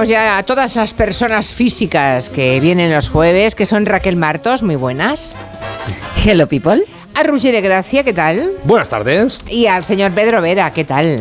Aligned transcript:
saludamos 0.00 0.08
ya 0.08 0.38
a 0.38 0.42
todas 0.42 0.76
las 0.76 0.94
personas 0.94 1.52
físicas 1.52 2.30
que 2.30 2.60
vienen 2.60 2.92
los 2.92 3.08
jueves, 3.08 3.54
que 3.54 3.66
son 3.66 3.86
Raquel 3.86 4.16
Martos, 4.16 4.62
muy 4.62 4.76
buenas. 4.76 5.36
Hello, 6.24 6.46
people. 6.48 6.82
A 7.14 7.22
Roger 7.22 7.52
de 7.52 7.60
Gracia, 7.60 8.04
¿qué 8.04 8.12
tal? 8.12 8.52
Buenas 8.64 8.88
tardes. 8.88 9.38
Y 9.48 9.66
al 9.66 9.84
señor 9.84 10.12
Pedro 10.12 10.40
Vera, 10.40 10.72
¿qué 10.72 10.84
tal? 10.84 11.20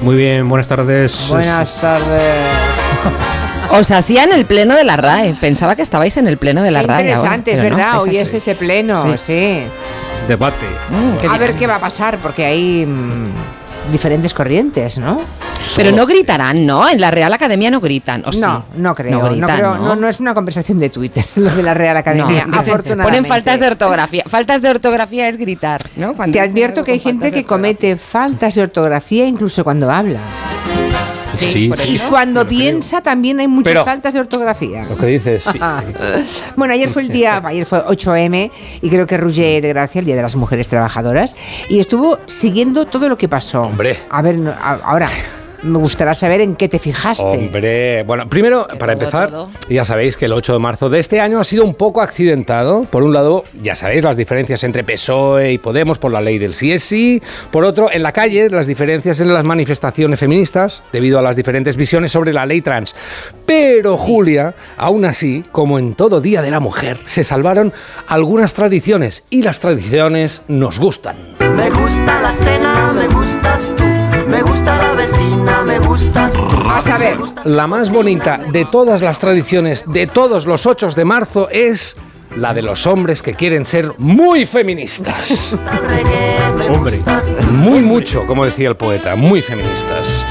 Muy 0.00 0.16
bien, 0.16 0.48
buenas 0.48 0.66
tardes. 0.66 1.28
Buenas 1.28 1.80
tardes. 1.80 2.34
Os 3.70 3.90
hacían 3.90 4.32
el 4.32 4.46
pleno 4.46 4.74
de 4.74 4.84
la 4.84 4.96
RAE. 4.96 5.34
Pensaba 5.40 5.76
que 5.76 5.82
estabais 5.82 6.16
en 6.16 6.26
el 6.26 6.38
pleno 6.38 6.62
de 6.62 6.70
la 6.70 6.80
Qué 6.80 6.86
RAE. 6.86 7.12
ahora, 7.14 7.36
interesante, 7.36 7.50
es 7.52 7.56
no, 7.58 7.62
verdad. 7.64 8.02
Hoy 8.02 8.08
aquí. 8.10 8.18
es 8.18 8.32
ese 8.34 8.54
pleno, 8.54 9.16
sí. 9.16 9.62
Debate. 10.28 10.66
Mm, 10.90 11.28
A 11.30 11.38
ver 11.38 11.54
qué 11.54 11.66
va 11.66 11.76
a 11.76 11.80
pasar, 11.80 12.18
porque 12.18 12.44
hay 12.44 12.84
mm, 12.86 13.30
diferentes 13.90 14.34
corrientes, 14.34 14.98
¿no? 14.98 15.20
Pero 15.76 15.90
no 15.92 16.06
gritarán, 16.06 16.66
¿no? 16.66 16.88
En 16.88 17.00
la 17.00 17.10
Real 17.10 17.32
Academia 17.32 17.70
no 17.70 17.80
gritan. 17.80 18.22
¿o 18.26 18.32
sí? 18.32 18.40
No, 18.40 18.64
no 18.76 18.94
creo. 18.94 19.18
No, 19.18 19.30
gritan, 19.30 19.56
creo 19.56 19.78
no, 19.78 19.96
no 19.96 20.08
es 20.08 20.20
una 20.20 20.34
conversación 20.34 20.78
de 20.78 20.90
Twitter, 20.90 21.24
lo 21.36 21.50
de 21.50 21.62
la 21.62 21.74
Real 21.74 21.96
Academia, 21.96 22.46
afortunadamente. 22.52 23.02
Ponen 23.02 23.24
faltas 23.24 23.60
de 23.60 23.66
ortografía. 23.66 24.24
Faltas 24.26 24.62
de 24.62 24.70
ortografía 24.70 25.28
es 25.28 25.36
gritar, 25.36 25.80
¿no? 25.96 26.14
Cuando 26.14 26.32
Te 26.32 26.40
advierto 26.40 26.84
que 26.84 26.92
hay 26.92 27.00
gente 27.00 27.32
que 27.32 27.44
comete 27.44 27.96
faltas 27.96 28.54
de 28.54 28.62
ortografía 28.62 29.26
incluso 29.26 29.64
cuando 29.64 29.90
habla. 29.90 30.20
Sí, 31.34 31.70
Y 31.88 31.98
cuando 31.98 32.46
piensa 32.46 33.00
también 33.00 33.40
hay 33.40 33.48
muchas 33.48 33.72
Pero- 33.72 33.84
faltas 33.84 34.14
de 34.14 34.20
ortografía. 34.20 34.84
Lo 34.88 34.96
que 34.96 35.06
dices. 35.06 35.42
sí. 35.44 35.58
Bueno, 36.56 36.74
ayer 36.74 36.90
fue 36.90 37.02
el 37.02 37.08
día, 37.08 37.40
ayer 37.44 37.66
fue 37.66 37.80
8M 37.84 38.50
y 38.82 38.88
creo 38.90 39.06
que 39.06 39.16
Roger 39.16 39.62
de 39.62 39.68
Gracia, 39.68 39.98
el 40.00 40.04
Día 40.04 40.16
de 40.16 40.22
las 40.22 40.36
Mujeres 40.36 40.68
Trabajadoras, 40.68 41.36
y 41.68 41.80
estuvo 41.80 42.18
siguiendo 42.26 42.86
todo 42.86 43.08
lo 43.08 43.16
que 43.18 43.28
pasó. 43.28 43.62
Hombre. 43.62 43.96
A 44.10 44.22
ver, 44.22 44.38
ahora, 44.84 45.08
me 45.62 45.78
gustaría 45.78 46.14
saber 46.14 46.40
en 46.40 46.56
qué 46.56 46.68
te 46.68 46.78
fijaste. 46.78 47.22
Hombre, 47.24 48.02
bueno, 48.04 48.26
primero, 48.28 48.66
Que 48.66 48.76
para 48.76 48.94
todo, 48.94 49.02
empezar, 49.04 49.30
todo. 49.30 49.50
ya 49.68 49.84
sabéis 49.84 50.16
que 50.16 50.24
el 50.26 50.32
8 50.32 50.54
de 50.54 50.58
marzo 50.58 50.88
de 50.90 50.98
este 51.00 51.20
año 51.20 51.38
ha 51.40 51.44
sido 51.44 51.64
un 51.64 51.74
poco 51.74 52.00
accidentado. 52.02 52.84
Por 52.84 53.02
un 53.02 53.12
lado, 53.12 53.44
ya 53.62 53.76
sabéis 53.76 54.04
las 54.04 54.16
diferencias 54.16 54.64
entre 54.64 54.84
PSOE 54.84 55.52
y 55.52 55.58
Podemos 55.58 55.98
por 55.98 56.10
la 56.12 56.20
ley 56.20 56.38
del 56.38 56.54
sí 56.54 56.72
es 56.72 56.82
sí. 56.82 57.22
Por 57.50 57.64
otro, 57.64 57.90
en 57.92 58.02
la 58.02 58.12
calle, 58.12 58.48
las 58.50 58.66
diferencias 58.66 59.20
en 59.20 59.32
las 59.32 59.44
manifestaciones 59.44 60.18
feministas, 60.18 60.82
debido 60.92 61.18
a 61.18 61.22
las 61.22 61.36
diferentes 61.36 61.76
visiones 61.76 62.12
sobre 62.12 62.32
la 62.32 62.44
ley 62.46 62.60
trans. 62.60 62.94
Pero, 63.46 63.96
Julia, 63.96 64.54
aún 64.76 65.04
así, 65.04 65.44
como 65.52 65.78
en 65.78 65.94
todo 65.94 66.20
Día 66.20 66.42
de 66.42 66.50
la 66.50 66.60
Mujer, 66.60 66.98
se 67.04 67.24
salvaron 67.24 67.72
algunas 68.08 68.54
tradiciones 68.54 69.24
y 69.30 69.42
las 69.42 69.60
tradiciones 69.60 70.42
nos 70.48 70.78
gustan. 70.78 71.16
Me 71.56 71.70
gusta 71.70 72.20
la 72.22 72.32
cena, 72.32 72.92
me 72.94 73.08
gustas 73.08 73.72
tú. 73.76 73.84
Me 74.28 74.40
gusta 74.42 74.76
la 74.78 74.92
vecina, 74.94 75.51
gustas 75.92 76.32
tú. 76.32 76.42
Vas 76.64 76.86
a 76.86 76.96
ver. 76.96 77.18
La 77.44 77.66
más 77.66 77.90
bonita 77.90 78.38
de 78.38 78.64
todas 78.64 79.02
las 79.02 79.18
tradiciones 79.18 79.84
de 79.86 80.06
todos 80.06 80.46
los 80.46 80.64
8 80.64 80.88
de 80.88 81.04
marzo 81.04 81.50
es 81.50 81.98
la 82.34 82.54
de 82.54 82.62
los 82.62 82.86
hombres 82.86 83.20
que 83.20 83.34
quieren 83.34 83.66
ser 83.66 83.92
muy 83.98 84.46
feministas. 84.46 85.54
Hombre, 86.70 87.02
muy 87.50 87.82
mucho, 87.82 88.24
como 88.26 88.46
decía 88.46 88.70
el 88.70 88.76
poeta, 88.76 89.16
muy 89.16 89.42
feministas. 89.42 90.24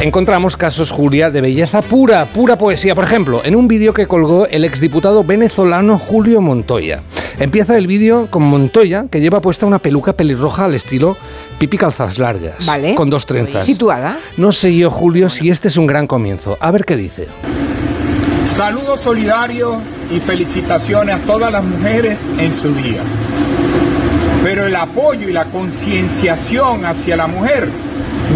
Encontramos 0.00 0.56
casos, 0.58 0.90
Julia, 0.90 1.30
de 1.30 1.40
belleza 1.40 1.80
pura, 1.80 2.26
pura 2.26 2.58
poesía. 2.58 2.94
Por 2.94 3.04
ejemplo, 3.04 3.40
en 3.44 3.56
un 3.56 3.66
vídeo 3.66 3.94
que 3.94 4.06
colgó 4.06 4.46
el 4.46 4.64
exdiputado 4.64 5.24
venezolano 5.24 5.98
Julio 5.98 6.40
Montoya. 6.42 7.02
Empieza 7.38 7.76
el 7.76 7.86
vídeo 7.86 8.28
con 8.30 8.42
Montoya, 8.42 9.06
que 9.10 9.20
lleva 9.20 9.40
puesta 9.40 9.64
una 9.66 9.78
peluca 9.78 10.12
pelirroja 10.12 10.66
al 10.66 10.74
estilo 10.74 11.16
pipi 11.58 11.78
calzas 11.78 12.18
largas, 12.18 12.66
Vale. 12.66 12.94
con 12.94 13.08
dos 13.08 13.24
trenzas. 13.24 13.64
Situada. 13.64 14.18
No 14.36 14.52
sé 14.52 14.76
yo, 14.76 14.90
Julio, 14.90 15.30
si 15.30 15.50
este 15.50 15.68
es 15.68 15.78
un 15.78 15.86
gran 15.86 16.06
comienzo. 16.06 16.58
A 16.60 16.70
ver 16.70 16.84
qué 16.84 16.96
dice. 16.96 17.26
Saludos 18.54 19.00
solidarios 19.00 19.76
y 20.14 20.20
felicitaciones 20.20 21.16
a 21.16 21.18
todas 21.20 21.50
las 21.50 21.64
mujeres 21.64 22.20
en 22.38 22.54
su 22.54 22.74
día. 22.74 23.02
Pero 24.44 24.66
el 24.66 24.76
apoyo 24.76 25.28
y 25.28 25.32
la 25.32 25.46
concienciación 25.46 26.84
hacia 26.84 27.16
la 27.16 27.26
mujer 27.26 27.68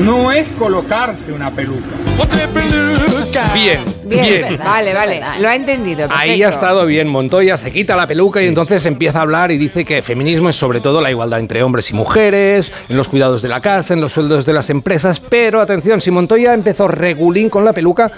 no 0.05 0.33
es 0.33 0.49
colocarse 0.59 1.33
una 1.33 1.51
peluca. 1.51 1.87
Bien, 3.55 3.81
Bien, 4.05 4.25
bien. 4.25 4.59
vale, 4.59 4.93
vale. 4.95 5.21
Lo 5.41 5.49
ha 5.49 5.55
entendido. 5.55 6.09
Ahí 6.11 6.43
ha 6.43 6.49
estado 6.49 6.85
bien 6.87 7.09
Montoya, 7.09 7.57
se 7.57 7.71
quita 7.71 7.97
la 7.97 8.07
peluca 8.07 8.43
y 8.43 8.47
entonces 8.47 8.85
empieza 8.87 9.19
a 9.21 9.23
hablar 9.23 9.51
y 9.51 9.59
dice 9.59 9.85
que 9.85 10.03
feminismo 10.03 10.49
es 10.49 10.57
sobre 10.57 10.81
todo 10.81 11.01
la 11.01 11.11
igualdad 11.11 11.39
entre 11.41 11.63
hombres 11.63 11.91
y 11.91 11.95
mujeres, 11.95 12.73
en 12.89 12.97
los 12.97 13.09
cuidados 13.09 13.43
de 13.43 13.49
la 13.49 13.61
casa, 13.61 13.95
en 13.95 14.01
los 14.01 14.13
sueldos 14.13 14.47
de 14.47 14.53
las 14.53 14.71
empresas, 14.71 15.21
pero 15.21 15.61
atención, 15.61 16.01
si 16.01 16.11
Montoya 16.11 16.55
empezó 16.55 16.89
regulín 16.89 17.49
con 17.51 17.65
la 17.65 17.73
peluca, 17.73 18.11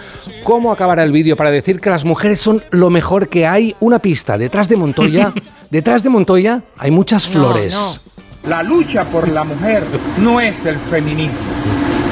¿cómo 0.44 0.72
acabará 0.72 1.02
el 1.02 1.12
vídeo 1.12 1.36
para 1.36 1.50
decir 1.50 1.80
que 1.80 1.90
las 1.90 2.04
mujeres 2.04 2.40
son 2.40 2.62
lo 2.70 2.90
mejor 2.90 3.28
que 3.28 3.46
hay? 3.46 3.74
Una 3.80 3.98
pista, 3.98 4.38
detrás 4.38 4.68
de 4.68 4.76
Montoya, 4.76 5.32
detrás 5.70 6.02
de 6.02 6.08
Montoya 6.10 6.62
hay 6.78 6.90
muchas 6.90 7.26
No, 7.28 7.32
flores. 7.32 8.00
La 8.48 8.60
lucha 8.60 9.04
por 9.04 9.28
la 9.28 9.44
mujer 9.44 9.84
no 10.18 10.40
es 10.40 10.66
el 10.66 10.74
feminismo, 10.76 11.38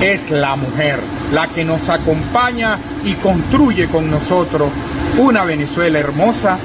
es 0.01 0.31
la 0.31 0.55
mujer 0.55 1.01
la 1.33 1.49
que 1.49 1.65
nos 1.65 1.89
acompaña 1.89 2.79
y 3.05 3.15
construye 3.15 3.89
con 3.89 4.09
nosotros 4.09 4.71
una 5.19 5.45
Venezuela 5.45 5.99
hermosa 5.99 6.59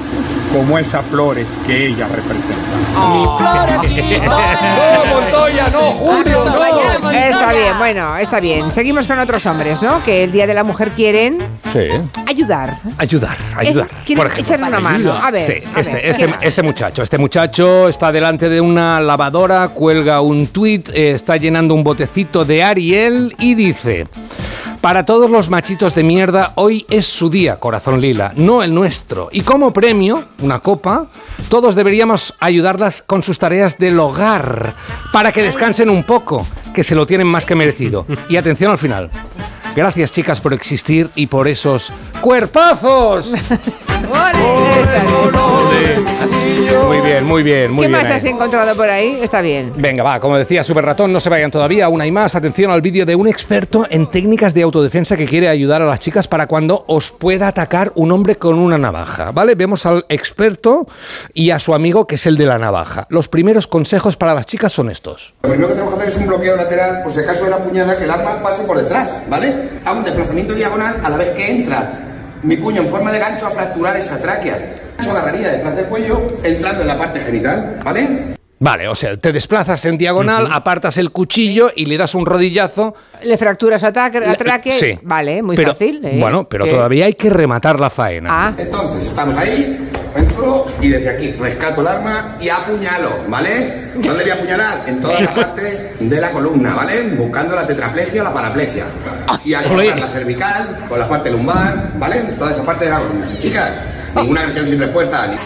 como 0.52 0.78
esas 0.78 1.04
flores 1.06 1.46
que 1.66 1.86
ella 1.88 2.08
representa. 2.08 2.56
¡No, 2.94 3.38
Montoya, 5.20 5.68
no, 5.70 5.80
Julio, 5.92 6.44
no! 6.44 7.10
Está 7.10 7.52
bien, 7.52 7.78
bueno, 7.78 8.16
está 8.16 8.40
bien. 8.40 8.72
Seguimos 8.72 9.06
con 9.06 9.18
otros 9.18 9.44
hombres, 9.46 9.82
¿no? 9.82 10.02
Que 10.02 10.24
el 10.24 10.32
Día 10.32 10.46
de 10.46 10.54
la 10.54 10.64
Mujer 10.64 10.90
quieren 10.90 11.38
Sí, 11.72 11.88
ayudar. 12.26 12.78
ayudar, 12.98 13.36
ayudar. 13.56 13.86
Eh, 13.86 13.94
quieren 14.04 14.22
Por 14.22 14.26
ejemplo. 14.32 14.46
echarle 14.46 14.66
una 14.68 14.80
mano. 14.80 15.12
A 15.12 15.30
ver, 15.30 15.46
Sí, 15.46 15.66
a 15.74 15.80
este, 15.80 15.92
ver, 15.94 16.04
este, 16.06 16.34
este 16.40 16.62
muchacho, 16.62 17.02
este 17.02 17.18
muchacho 17.18 17.88
está 17.88 18.10
delante 18.12 18.48
de 18.48 18.60
una 18.60 19.00
lavadora, 19.00 19.68
cuelga 19.68 20.20
un 20.20 20.46
tuit, 20.48 20.88
eh, 20.90 21.10
está 21.12 21.36
llenando 21.36 21.74
un 21.74 21.84
botecito 21.84 22.44
de 22.44 22.62
Ariel 22.62 23.34
y 23.38 23.54
dice. 23.54 24.06
Para 24.86 25.04
todos 25.04 25.28
los 25.28 25.50
machitos 25.50 25.96
de 25.96 26.04
mierda, 26.04 26.52
hoy 26.54 26.86
es 26.88 27.08
su 27.08 27.28
día, 27.28 27.58
corazón 27.58 28.00
lila, 28.00 28.30
no 28.36 28.62
el 28.62 28.72
nuestro. 28.72 29.28
Y 29.32 29.40
como 29.40 29.72
premio, 29.72 30.26
una 30.42 30.60
copa, 30.60 31.08
todos 31.48 31.74
deberíamos 31.74 32.34
ayudarlas 32.38 33.02
con 33.02 33.24
sus 33.24 33.36
tareas 33.36 33.78
del 33.78 33.98
hogar, 33.98 34.74
para 35.12 35.32
que 35.32 35.42
descansen 35.42 35.90
un 35.90 36.04
poco, 36.04 36.46
que 36.72 36.84
se 36.84 36.94
lo 36.94 37.04
tienen 37.04 37.26
más 37.26 37.44
que 37.44 37.56
merecido. 37.56 38.06
Y 38.28 38.36
atención 38.36 38.70
al 38.70 38.78
final. 38.78 39.10
Gracias 39.74 40.12
chicas 40.12 40.40
por 40.40 40.54
existir 40.54 41.10
y 41.16 41.26
por 41.26 41.48
esos 41.48 41.92
cuerpazos. 42.20 43.32
Muy 46.86 47.00
bien, 47.00 47.24
muy 47.24 47.42
bien, 47.42 47.70
muy 47.70 47.82
¿Qué 47.82 47.88
bien. 47.88 47.92
más 48.00 48.06
ahí. 48.06 48.16
has 48.16 48.24
encontrado 48.24 48.74
por 48.76 48.88
ahí? 48.88 49.18
Está 49.22 49.40
bien. 49.40 49.72
Venga, 49.76 50.02
va, 50.02 50.20
como 50.20 50.36
decía 50.36 50.62
Super 50.64 50.84
Ratón, 50.84 51.12
no 51.12 51.20
se 51.20 51.28
vayan 51.28 51.50
todavía, 51.50 51.88
una 51.88 52.06
y 52.06 52.10
más. 52.12 52.34
Atención 52.34 52.70
al 52.70 52.80
vídeo 52.82 53.04
de 53.06 53.14
un 53.14 53.26
experto 53.28 53.86
en 53.88 54.06
técnicas 54.08 54.54
de 54.54 54.62
autodefensa 54.62 55.16
que 55.16 55.26
quiere 55.26 55.48
ayudar 55.48 55.82
a 55.82 55.86
las 55.86 56.00
chicas 56.00 56.28
para 56.28 56.46
cuando 56.46 56.84
os 56.88 57.10
pueda 57.10 57.48
atacar 57.48 57.92
un 57.94 58.12
hombre 58.12 58.36
con 58.36 58.58
una 58.58 58.78
navaja, 58.78 59.32
¿vale? 59.32 59.54
Vemos 59.54 59.86
al 59.86 60.04
experto 60.08 60.86
y 61.34 61.50
a 61.50 61.58
su 61.58 61.74
amigo 61.74 62.06
que 62.06 62.16
es 62.16 62.26
el 62.26 62.36
de 62.36 62.46
la 62.46 62.58
navaja. 62.58 63.06
Los 63.10 63.28
primeros 63.28 63.66
consejos 63.66 64.16
para 64.16 64.34
las 64.34 64.46
chicas 64.46 64.72
son 64.72 64.90
estos. 64.90 65.34
Lo 65.42 65.50
primero 65.50 65.68
que 65.68 65.74
tenemos 65.74 65.94
que 65.94 66.00
hacer 66.00 66.12
es 66.14 66.18
un 66.18 66.26
bloqueo 66.28 66.56
lateral, 66.56 67.02
por 67.02 67.12
si 67.12 67.20
acaso 67.20 67.44
de 67.44 67.50
la 67.50 67.58
puñada, 67.58 67.96
que 67.96 68.04
el 68.04 68.10
arma 68.10 68.42
pase 68.42 68.62
por 68.64 68.78
detrás, 68.78 69.20
¿vale? 69.28 69.80
A 69.84 69.92
un 69.92 70.04
desplazamiento 70.04 70.54
diagonal 70.54 71.00
a 71.02 71.08
la 71.10 71.16
vez 71.16 71.30
que 71.30 71.50
entra 71.50 72.05
mi 72.42 72.56
puño 72.56 72.82
en 72.82 72.88
forma 72.88 73.10
de 73.12 73.18
gancho 73.18 73.46
a 73.46 73.50
fracturar 73.50 73.96
esa 73.96 74.18
tráquea. 74.18 74.58
Yo 75.04 75.10
agarraría 75.10 75.48
detrás 75.52 75.76
del 75.76 75.86
cuello, 75.86 76.32
entrando 76.42 76.82
en 76.82 76.88
la 76.88 76.98
parte 76.98 77.20
genital, 77.20 77.76
¿vale? 77.84 78.36
Vale, 78.58 78.88
o 78.88 78.94
sea, 78.94 79.14
te 79.18 79.32
desplazas 79.32 79.84
en 79.84 79.98
diagonal, 79.98 80.48
apartas 80.50 80.96
el 80.96 81.10
cuchillo 81.10 81.70
y 81.76 81.84
le 81.84 81.98
das 81.98 82.14
un 82.14 82.24
rodillazo. 82.24 82.94
Le 83.22 83.36
fracturas 83.36 83.84
a 83.84 83.88
atraque. 83.88 84.72
sí. 84.72 84.98
Vale, 85.02 85.42
muy 85.42 85.56
Pero- 85.56 85.72
fácil. 85.72 86.00
¿eh? 86.02 86.16
Bueno, 86.18 86.48
pero 86.48 86.66
todavía 86.66 87.04
hay 87.04 87.12
que 87.14 87.28
rematar 87.28 87.78
la 87.78 87.90
faena. 87.90 88.28
Ah, 88.30 88.54
Entonces, 88.56 89.04
estamos 89.08 89.36
ahí, 89.36 89.90
y 90.80 90.88
desde 90.88 91.10
aquí 91.10 91.32
rescato 91.32 91.80
el 91.80 91.86
arma 91.88 92.36
y 92.40 92.48
apuñalo, 92.48 93.10
¿vale? 93.28 93.84
¿Dónde 93.94 94.22
voy 94.22 94.30
a 94.30 94.34
apuñalar? 94.34 94.82
En 94.86 95.00
toda 95.00 95.20
la 95.20 95.30
parte 95.30 95.92
de 95.98 96.20
la 96.20 96.30
columna, 96.30 96.74
¿vale? 96.74 97.02
Buscando 97.16 97.54
la 97.56 97.66
tetraplegia 97.66 98.20
o 98.20 98.24
la 98.24 98.32
paraplegia. 98.32 98.84
Y 99.44 99.54
a 99.54 99.60
Ole. 99.60 99.68
colocar 99.68 99.98
la 99.98 100.08
cervical, 100.08 100.76
con 100.88 100.98
la 100.98 101.08
parte 101.08 101.30
lumbar, 101.30 101.90
¿vale? 101.98 102.22
Toda 102.38 102.52
esa 102.52 102.62
parte 102.62 102.84
de 102.86 102.90
la 102.90 102.98
columna. 102.98 103.26
Chicas, 103.38 103.70
ninguna 104.14 104.40
agresión 104.40 104.68
sin 104.68 104.78
respuesta. 104.80 105.26
ni- 105.26 105.36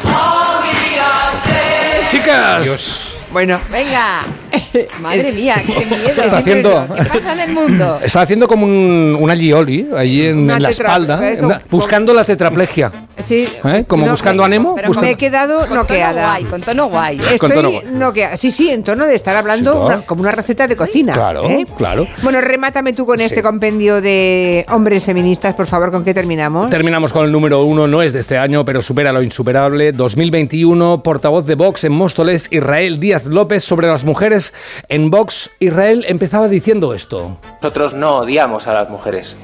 Chicas, 2.08 3.09
bueno. 3.32 3.58
Venga. 3.70 4.22
Madre 5.00 5.32
mía, 5.32 5.62
qué 5.66 5.84
miedo. 5.86 6.22
Está 6.22 6.38
haciendo- 6.38 6.86
¿Qué 6.96 7.04
pasa 7.04 7.32
en 7.32 7.40
el 7.40 7.52
mundo? 7.52 7.98
está 8.04 8.22
haciendo 8.22 8.46
como 8.46 8.66
un, 8.66 9.16
una 9.20 9.34
lioli 9.34 9.88
allí 9.96 10.26
en, 10.26 10.50
en 10.50 10.62
la 10.62 10.70
espalda, 10.70 11.16
una- 11.18 11.36
como- 11.60 11.64
buscando 11.70 12.14
la 12.14 12.24
tetraplegia. 12.24 12.90
Sí. 13.18 13.48
¿Eh? 13.64 13.84
¿Como 13.86 14.04
No, 14.06 14.12
buscando 14.12 14.42
me- 14.42 14.46
a 14.46 14.48
Nemo? 14.48 14.74
pero 14.74 14.88
Buscando- 14.88 15.06
Me 15.06 15.12
he 15.12 15.16
quedado 15.16 15.58
Con 15.60 15.68
tono 15.68 15.80
noqueada. 15.82 16.22
guay, 16.22 16.44
con 16.44 16.60
tono 16.60 16.86
guay. 16.88 17.18
Con 17.18 17.28
Estoy 17.34 17.50
tono 17.50 17.70
guay. 17.70 17.82
noqueada. 17.94 18.36
Sí, 18.36 18.50
sí, 18.50 18.68
en 18.70 18.82
tono 18.84 19.06
de 19.06 19.14
estar 19.14 19.34
hablando 19.36 19.72
Sí, 19.72 19.78
claro. 19.78 19.96
una- 19.98 20.06
como 20.06 20.20
una 20.22 20.32
receta 20.32 20.66
de 20.66 20.76
cocina. 20.76 21.12
Claro, 21.14 21.44
¿eh? 21.44 21.66
claro. 21.76 22.06
Bueno, 22.22 22.40
remátame 22.40 22.92
tú 22.92 23.04
con 23.06 23.20
este 23.20 23.42
compendio 23.42 24.00
de 24.00 24.64
hombres 24.70 25.04
feministas, 25.04 25.54
por 25.54 25.66
favor, 25.66 25.90
¿con 25.90 26.04
qué 26.04 26.14
terminamos? 26.14 26.70
Terminamos 26.70 27.12
con 27.12 27.24
el 27.24 27.32
número 27.32 27.62
uno, 27.64 27.86
no 27.86 28.02
es 28.02 28.12
de 28.12 28.20
este 28.20 28.38
año, 28.38 28.64
pero 28.64 28.82
supera 28.82 29.12
lo 29.12 29.22
insuperable. 29.22 29.92
2021, 29.92 31.02
portavoz 31.02 31.44
de 31.46 31.54
Vox 31.56 31.84
en 31.84 31.92
Móstoles, 31.92 32.46
Israel 32.50 33.00
Díaz 33.00 33.19
López, 33.26 33.64
sobre 33.64 33.88
las 33.88 34.04
mujeres 34.04 34.54
en 34.88 35.10
Vox. 35.10 35.50
Israel 35.58 36.04
empezaba 36.08 36.48
diciendo 36.48 36.94
esto. 36.94 37.38
Nosotros 37.62 37.94
no 37.94 38.16
odiamos 38.18 38.66
a 38.66 38.74
las 38.74 38.90
mujeres. 38.90 39.36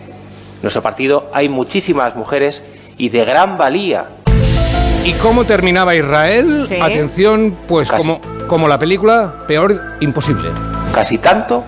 En 0.56 0.62
nuestro 0.62 0.82
partido 0.82 1.31
hay 1.32 1.49
muchísimas 1.49 2.17
mujeres 2.17 2.62
y 2.99 3.08
de 3.08 3.25
gran 3.25 3.56
valía. 3.56 4.06
¿Y 5.05 5.12
cómo 5.14 5.44
terminaba 5.44 5.94
Israel? 5.94 6.64
Sí. 6.69 6.81
Atención, 6.81 7.56
pues 7.69 7.88
Casi. 7.88 8.02
como, 8.02 8.20
como 8.49 8.69
la 8.69 8.78
película, 8.78 9.44
peor 9.46 9.81
imposible. 10.00 10.50
Casi 10.93 11.19
tanto 11.19 11.62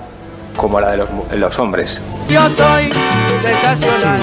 como 0.59 0.81
la 0.81 0.91
de 0.91 1.39
los, 1.39 1.59
hombres. 1.59 2.03
Yo 2.29 2.47
soy 2.51 2.91
sensacional, 3.41 4.21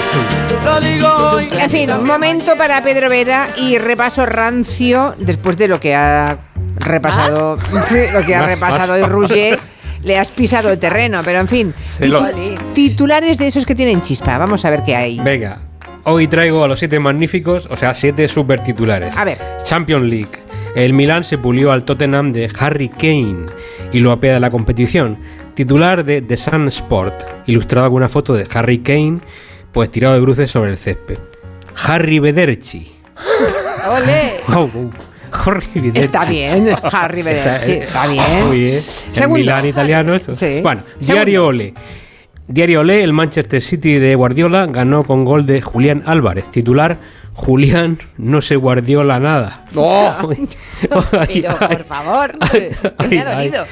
lo 0.64 0.80
digo 0.82 1.08
hoy. 1.32 1.48
En 1.60 1.70
fin, 1.70 1.90
un 1.92 2.06
momento 2.06 2.56
para 2.58 2.82
Pedro 2.84 3.10
Vera 3.10 3.48
y 3.58 3.78
repaso 3.78 4.26
rancio 4.26 5.16
después 5.18 5.58
de 5.58 5.70
lo 5.70 5.80
que 5.80 5.96
ha 5.96 6.38
repasado, 6.86 7.58
lo 8.14 8.22
que 8.26 8.36
ha 8.36 8.46
repasado 8.46 8.94
hoy 8.94 9.04
Rouget. 9.04 9.60
Le 10.04 10.20
has 10.20 10.30
pisado 10.30 10.70
el 10.70 10.78
terreno, 10.78 11.22
pero 11.26 11.40
en 11.40 11.48
fin. 11.48 11.74
Lo- 12.02 12.24
Titulares 12.74 13.40
de 13.40 13.48
esos 13.48 13.66
que 13.66 13.74
tienen 13.74 14.02
chispa. 14.02 14.38
Vamos 14.38 14.64
a 14.64 14.70
ver 14.70 14.84
qué 14.84 14.96
hay. 14.96 15.20
Venga, 15.20 15.62
hoy 16.04 16.28
traigo 16.28 16.64
a 16.64 16.68
los 16.68 16.78
siete 16.78 17.00
magníficos, 17.00 17.68
o 17.72 17.76
sea, 17.76 17.94
siete 17.96 18.28
super 18.28 18.60
titulares. 18.60 19.18
A 19.18 19.24
ver. 19.24 19.40
Champions 19.64 20.06
League. 20.06 20.30
El 20.76 20.94
Milan 20.94 21.24
se 21.24 21.40
pulió 21.40 21.72
al 21.72 21.86
Tottenham 21.86 22.34
de 22.34 22.52
Harry 22.60 22.90
Kane 22.90 23.48
y 23.94 24.00
lo 24.02 24.12
apea 24.12 24.36
de 24.36 24.40
la 24.40 24.52
competición. 24.52 25.18
Titular 25.56 26.06
de 26.06 26.22
The 26.22 26.38
Sun 26.38 26.68
Sport, 26.68 27.24
ilustrado 27.48 27.88
con 27.88 27.96
una 27.98 28.10
foto 28.10 28.34
de 28.36 28.46
Harry 28.54 28.80
Kane, 28.80 29.20
pues 29.72 29.90
tirado 29.90 30.14
de 30.14 30.20
bruces 30.20 30.52
sobre 30.52 30.70
el 30.70 30.78
césped. 30.78 31.18
Harry 31.88 32.20
Bederci. 32.20 32.94
¡Ole! 33.90 34.36
Wow. 34.50 34.92
Harry. 35.46 35.92
Está 35.94 36.26
bien, 36.26 36.70
Harry 36.84 37.22
Bederci, 37.22 37.72
está 37.72 38.08
bien. 38.08 38.48
Muy 38.48 38.60
bien. 38.60 38.84
El. 39.12 39.42
Milan 39.42 39.66
italiano. 39.66 40.16
esto. 40.16 40.36
Sí. 40.36 40.60
Bueno, 40.62 40.84
Segundo. 41.00 41.14
Diario 41.26 41.48
Ole. 41.48 41.74
Diario 42.48 42.82
Ole, 42.82 43.04
el 43.04 43.12
Manchester 43.12 43.62
City 43.62 43.96
de 43.96 44.14
Guardiola 44.16 44.68
ganó 44.68 45.04
con 45.04 45.26
gol 45.26 45.46
de 45.48 45.62
Julián 45.62 46.04
Álvarez. 46.06 46.46
Titular, 46.52 46.98
Julián 47.34 47.98
no 48.18 48.42
se 48.42 48.56
Guardiola 48.56 49.20
nada. 49.20 49.66
Ay, 49.76 51.42
Pero, 51.42 51.58
por 51.58 51.84
favor, 51.86 52.36
me 53.10 53.20
ha 53.20 53.36
dolido. 53.36 53.66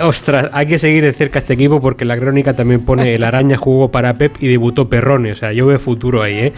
Ostras, 0.00 0.50
hay 0.52 0.66
que 0.66 0.78
seguir 0.78 1.04
de 1.04 1.12
cerca 1.12 1.38
este 1.38 1.54
equipo 1.54 1.80
porque 1.80 2.04
la 2.04 2.18
crónica 2.18 2.54
también 2.54 2.84
pone 2.84 3.14
el 3.14 3.22
araña 3.22 3.56
jugó 3.56 3.90
para 3.92 4.18
Pep 4.18 4.34
y 4.40 4.48
debutó 4.48 4.88
Perrone. 4.88 5.32
O 5.32 5.36
sea, 5.36 5.52
yo 5.52 5.66
veo 5.66 5.78
futuro 5.78 6.22
ahí, 6.22 6.36
¿eh? 6.38 6.52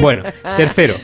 Bueno, 0.00 0.22
tercero. 0.56 0.94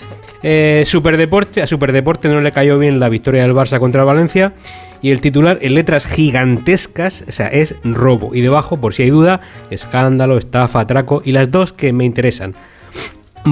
Eh, 0.42 0.82
Superdeporte, 0.86 1.62
a 1.62 1.66
Superdeporte 1.66 2.28
no 2.28 2.40
le 2.40 2.52
cayó 2.52 2.78
bien 2.78 3.00
la 3.00 3.08
victoria 3.08 3.42
del 3.42 3.54
Barça 3.54 3.78
contra 3.78 4.04
Valencia. 4.04 4.52
Y 5.00 5.10
el 5.10 5.20
titular 5.20 5.58
en 5.62 5.74
letras 5.74 6.06
gigantescas, 6.06 7.24
o 7.28 7.32
sea, 7.32 7.46
es 7.48 7.76
robo. 7.84 8.34
Y 8.34 8.40
debajo, 8.40 8.78
por 8.78 8.94
si 8.94 9.04
hay 9.04 9.10
duda, 9.10 9.40
escándalo, 9.70 10.38
estafa, 10.38 10.80
atraco. 10.80 11.22
Y 11.24 11.32
las 11.32 11.50
dos 11.50 11.72
que 11.72 11.92
me 11.92 12.04
interesan. 12.04 12.54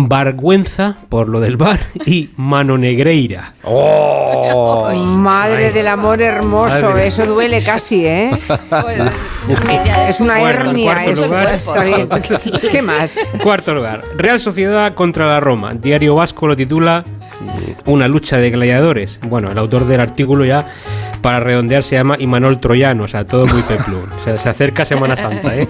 Vergüenza 0.09 0.97
por 1.09 1.29
lo 1.29 1.41
del 1.41 1.57
bar 1.57 1.81
y 2.05 2.31
mano 2.37 2.77
negreira. 2.79 3.55
¡Oh! 3.65 4.93
Madre 5.17 5.73
del 5.73 5.89
amor 5.89 6.21
hermoso, 6.23 6.91
Madre. 6.91 7.07
eso 7.09 7.27
duele 7.27 7.63
casi, 7.65 8.07
¿eh? 8.07 8.31
Es 10.09 10.21
una 10.21 10.41
hernia 10.41 10.95
cuarto 10.95 11.11
eso. 11.13 11.25
lugar- 11.27 11.55
Está 11.55 11.85
bien. 11.85 12.09
¿Qué 12.71 12.83
más? 12.83 13.15
Cuarto 13.43 13.75
lugar, 13.75 14.03
Real 14.17 14.39
Sociedad 14.41 14.95
contra 14.95 15.27
la 15.27 15.41
Roma. 15.41 15.75
Diario 15.75 16.15
Vasco 16.15 16.47
lo 16.47 16.57
titula 16.57 17.05
mm, 17.41 17.91
Una 17.91 18.09
lucha 18.09 18.37
de 18.39 18.51
gladiadores. 18.51 19.19
Bueno, 19.29 19.51
el 19.51 19.59
autor 19.59 19.87
del 19.87 20.01
artículo 20.01 20.45
ya, 20.45 20.67
para 21.27 21.41
redondear, 21.41 21.83
se 21.83 21.97
llama 21.97 22.15
Imanol 22.21 22.61
Troyano, 22.61 23.03
o 23.03 23.09
sea, 23.09 23.25
todo 23.25 23.49
muy 23.49 23.61
peplum. 23.63 24.05
O 24.17 24.23
sea, 24.23 24.39
se 24.39 24.49
acerca 24.49 24.85
Semana 24.85 25.17
Santa, 25.17 25.57
¿eh? 25.57 25.67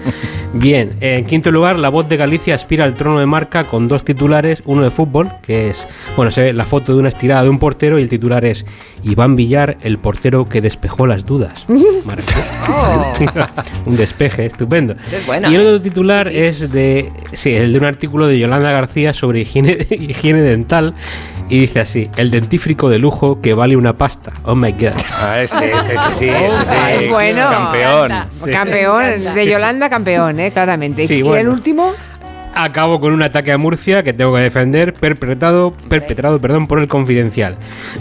Bien, 0.53 0.91
en 1.01 1.25
quinto 1.25 1.49
lugar, 1.49 1.79
La 1.79 1.89
Voz 1.89 2.07
de 2.07 2.15
Galicia 2.15 2.53
aspira 2.53 2.85
al 2.85 2.93
trono 2.93 3.19
de 3.19 3.25
marca 3.25 3.63
con 3.63 3.87
dos 3.87 4.05
titulares, 4.05 4.61
uno 4.65 4.83
de 4.83 4.91
fútbol, 4.91 5.31
que 5.41 5.71
es, 5.71 5.87
bueno, 6.15 6.29
se 6.29 6.43
ve 6.43 6.53
la 6.53 6.67
foto 6.67 6.93
de 6.93 6.99
una 6.99 7.09
estirada 7.09 7.41
de 7.41 7.49
un 7.49 7.57
portero 7.57 7.97
y 7.97 8.03
el 8.03 8.09
titular 8.09 8.45
es 8.45 8.67
Iván 9.01 9.35
Villar, 9.35 9.77
el 9.81 9.97
portero 9.97 10.45
que 10.45 10.61
despejó 10.61 11.07
las 11.07 11.25
dudas. 11.25 11.65
Maravilloso. 12.05 12.43
un 13.85 13.95
despeje, 13.95 14.45
estupendo. 14.45 14.95
Ese 15.05 15.17
es 15.17 15.25
bueno, 15.25 15.51
y 15.51 15.55
el 15.55 15.61
¿eh? 15.61 15.67
otro 15.67 15.81
titular 15.81 16.27
es 16.27 16.71
de. 16.71 17.11
Sí, 17.33 17.53
el 17.55 17.73
de 17.73 17.79
un 17.79 17.85
artículo 17.85 18.27
de 18.27 18.37
Yolanda 18.37 18.71
García 18.71 19.13
sobre 19.13 19.41
higiene, 19.41 19.85
higiene 19.89 20.41
dental. 20.41 20.93
Y 21.49 21.59
dice 21.61 21.79
así: 21.79 22.09
el 22.17 22.31
dentífrico 22.31 22.89
de 22.89 22.99
lujo 22.99 23.41
que 23.41 23.53
vale 23.53 23.75
una 23.75 23.95
pasta. 23.95 24.33
Oh 24.43 24.55
my 24.55 24.71
god. 24.73 24.93
Ah, 25.13 25.41
este, 25.53 25.71
este, 25.71 25.95
este 25.95 26.13
sí, 26.13 26.29
este 26.29 26.65
sí. 26.65 27.05
Es 27.05 27.09
bueno. 27.09 27.49
Campeón. 27.49 28.11
Campeón, 28.51 29.05
de 29.35 29.47
Yolanda 29.47 29.89
campeón, 29.89 30.39
¿eh? 30.39 30.51
Claramente. 30.51 31.07
Sí, 31.07 31.15
¿Y 31.15 31.17
el 31.19 31.23
bueno. 31.23 31.51
último? 31.51 31.93
Acabo 32.55 32.99
con 32.99 33.13
un 33.13 33.21
ataque 33.21 33.51
a 33.51 33.57
Murcia 33.57 34.03
que 34.03 34.13
tengo 34.13 34.33
que 34.33 34.41
defender, 34.41 34.93
perpetrado, 34.93 35.73
perpetrado 35.89 36.39
perdón, 36.39 36.67
por 36.67 36.79
el 36.79 36.87
confidencial. 36.87 37.57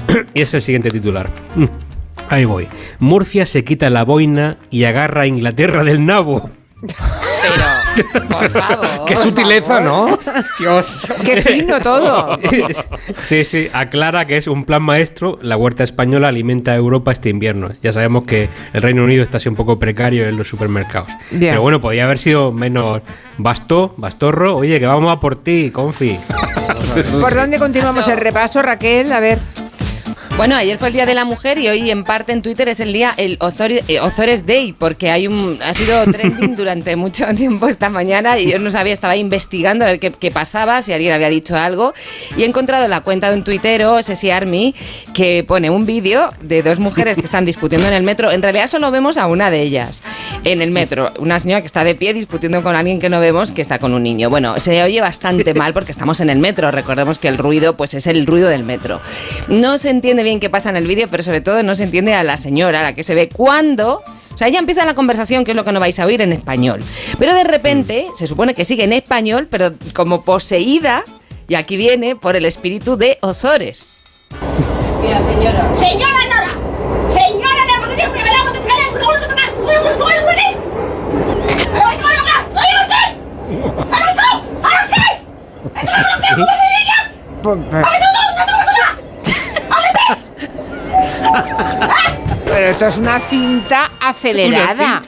y 0.35 0.41
es 0.41 0.55
el 0.55 0.63
siguiente 0.63 0.91
titular. 0.91 1.29
Ahí 2.29 2.45
voy. 2.45 2.69
Murcia 2.99 3.47
se 3.47 3.65
quita 3.65 3.91
la 3.91 4.05
boina 4.05 4.57
y 4.71 4.85
agarra 4.85 5.23
a 5.23 5.27
Inglaterra 5.27 5.85
del 5.85 6.05
nabo. 6.07 6.51
Pero, 6.81 7.65
por 8.05 8.51
favor. 8.51 9.07
Qué 9.07 9.17
sutileza, 9.17 9.81
¿no? 9.81 10.19
Dios. 10.59 11.07
Qué 11.25 11.43
fino 11.43 11.81
todo. 11.81 12.39
Sí, 13.19 13.45
sí, 13.45 13.69
aclara 13.73 14.25
que 14.27 14.37
es 14.37 14.47
un 14.47 14.65
plan 14.65 14.83
maestro. 14.83 15.39
La 15.43 15.57
huerta 15.57 15.85
española 15.85 16.29
alimenta 16.29 16.73
a 16.73 16.75
Europa 16.75 17.13
este 17.13 17.29
invierno. 17.29 17.71
Ya 17.83 17.93
sabemos 17.93 18.25
que 18.25 18.49
el 18.73 18.83
Reino 18.83 19.05
Unido 19.05 19.23
está 19.23 19.39
así 19.39 19.49
un 19.49 19.57
poco 19.57 19.79
precario 19.79 20.29
en 20.29 20.37
los 20.37 20.49
supermercados. 20.49 21.09
Pero 21.31 21.61
bueno, 21.63 21.81
podía 21.81 22.05
haber 22.05 22.19
sido 22.19 22.53
menos. 22.53 23.03
Bastó, 23.39 23.95
Bastorro, 23.97 24.57
oye, 24.57 24.81
que 24.81 24.87
vamos 24.87 25.13
a 25.13 25.21
por 25.21 25.37
ti, 25.43 25.71
confi. 25.71 26.19
¿Por 27.21 27.35
dónde 27.35 27.59
continuamos 27.59 28.09
el 28.09 28.19
repaso, 28.19 28.63
Raquel? 28.63 29.13
A 29.13 29.21
ver. 29.21 29.39
Bueno, 30.37 30.55
ayer 30.55 30.77
fue 30.77 30.89
el 30.89 30.95
Día 30.95 31.07
de 31.07 31.15
la 31.15 31.25
Mujer 31.25 31.57
y 31.57 31.67
hoy 31.69 31.91
en 31.91 32.05
parte 32.05 32.33
en 32.33 32.43
Twitter 32.43 32.69
es 32.69 32.79
el 32.81 32.93
día 32.93 33.15
el 33.17 33.39
Ozores, 33.41 33.85
eh, 33.89 34.01
Ozores 34.01 34.45
Day 34.45 34.75
porque 34.75 35.11
hay 35.11 35.27
un 35.27 35.59
ha 35.65 35.73
sido 35.73 36.05
trending 36.13 36.55
durante 36.55 36.95
mucho 36.95 37.25
tiempo 37.35 37.69
esta 37.69 37.89
mañana 37.89 38.39
y 38.39 38.51
yo 38.51 38.59
no 38.59 38.71
sabía, 38.71 38.93
estaba 38.93 39.17
investigando 39.17 39.87
a 39.87 39.89
ver 39.89 39.99
qué, 39.99 40.13
qué 40.13 40.31
pasaba, 40.31 40.83
si 40.83 40.93
alguien 40.93 41.15
había 41.15 41.31
dicho 41.31 41.57
algo 41.57 41.95
y 42.37 42.43
he 42.43 42.47
encontrado 42.47 42.87
la 42.87 43.01
cuenta 43.01 43.31
de 43.31 43.39
un 43.39 43.45
tuitero, 43.45 44.03
Sesi 44.03 44.29
Army, 44.29 44.75
que 45.15 45.43
pone 45.43 45.71
un 45.71 45.87
vídeo 45.87 46.31
de 46.43 46.63
dos 46.63 46.81
mujeres 46.81 47.17
que 47.17 47.25
están 47.25 47.47
discutiendo 47.47 47.87
en 47.87 47.95
el 47.95 48.03
metro. 48.03 48.31
En 48.31 48.43
realidad 48.43 48.67
solo 48.67 48.91
vemos 48.91 49.17
a 49.17 49.29
una 49.29 49.51
de 49.51 49.63
ellas 49.63 50.03
en 50.45 50.61
el 50.61 50.71
metro, 50.71 51.15
una 51.19 51.39
señora 51.39 51.63
que 51.63 51.67
está 51.67 51.83
de 51.83 51.95
pie 51.95 52.13
discutiendo 52.13 52.63
con 52.63 52.77
alguien 52.77 53.01
que 53.01 53.09
no 53.09 53.21
vemos 53.21 53.53
que 53.53 53.63
está 53.63 53.79
con 53.79 53.95
un 53.95 54.03
niño. 54.03 54.29
Bueno, 54.29 54.61
se 54.61 54.83
oye 54.83 55.01
bastante 55.01 55.55
mal 55.55 55.73
porque 55.73 55.93
estamos 55.93 56.21
en 56.21 56.29
el 56.29 56.41
metro, 56.41 56.71
recordemos 56.71 57.19
que 57.19 57.29
el 57.29 57.39
ruido 57.39 57.75
pues 57.79 57.95
es 57.95 58.07
el 58.07 58.27
ruido 58.27 58.51
del 58.51 58.65
metro. 58.65 59.01
No 59.49 59.79
se 59.79 59.89
entiende 59.89 60.26
bien 60.27 60.41
qué 60.41 60.51
pasa 60.51 60.71
en 60.71 60.77
el 60.77 60.87
vídeo, 60.87 61.07
pero 61.09 61.23
sobre 61.23 61.41
todo 61.41 61.63
no 61.63 61.75
se 61.77 61.85
entiende 61.85 62.13
a 62.13 62.25
la 62.25 62.37
señora, 62.37 62.81
a 62.81 62.83
la 62.83 62.95
que 62.95 63.03
se 63.03 63.15
ve 63.15 63.29
cuando... 63.29 64.03
O 64.35 64.37
sea, 64.37 64.49
ya 64.49 64.59
empieza 64.59 64.85
la 64.85 64.95
conversación, 64.95 65.45
que 65.45 65.53
es 65.53 65.57
lo 65.57 65.65
que 65.65 65.73
no 65.73 65.81
vais 65.81 65.99
a 65.99 66.05
oír 66.05 66.21
en 66.21 66.33
español. 66.33 66.83
Pero 67.19 67.33
de 67.33 67.45
repente, 67.45 68.09
se 68.15 68.27
supone 68.27 68.53
que 68.53 68.67
sigue 68.67 68.85
en 68.85 68.93
español, 68.93 69.49
pero 69.51 69.73
como 69.95 70.23
poseída, 70.23 71.05
y 71.49 71.55
aquí 71.55 71.79
viene 71.79 72.17
por 72.17 72.37
el 72.37 72.45
espíritu 72.45 72.99
de 72.99 73.17
Osores. 73.23 74.01
Señora 75.01 76.23
Nora, 76.29 76.53
señora 77.09 77.65
de 77.65 77.77
Pero 92.45 92.69
esto 92.69 92.87
es 92.87 92.97
una 92.97 93.21
cinta 93.21 93.91
acelerada. 94.01 95.03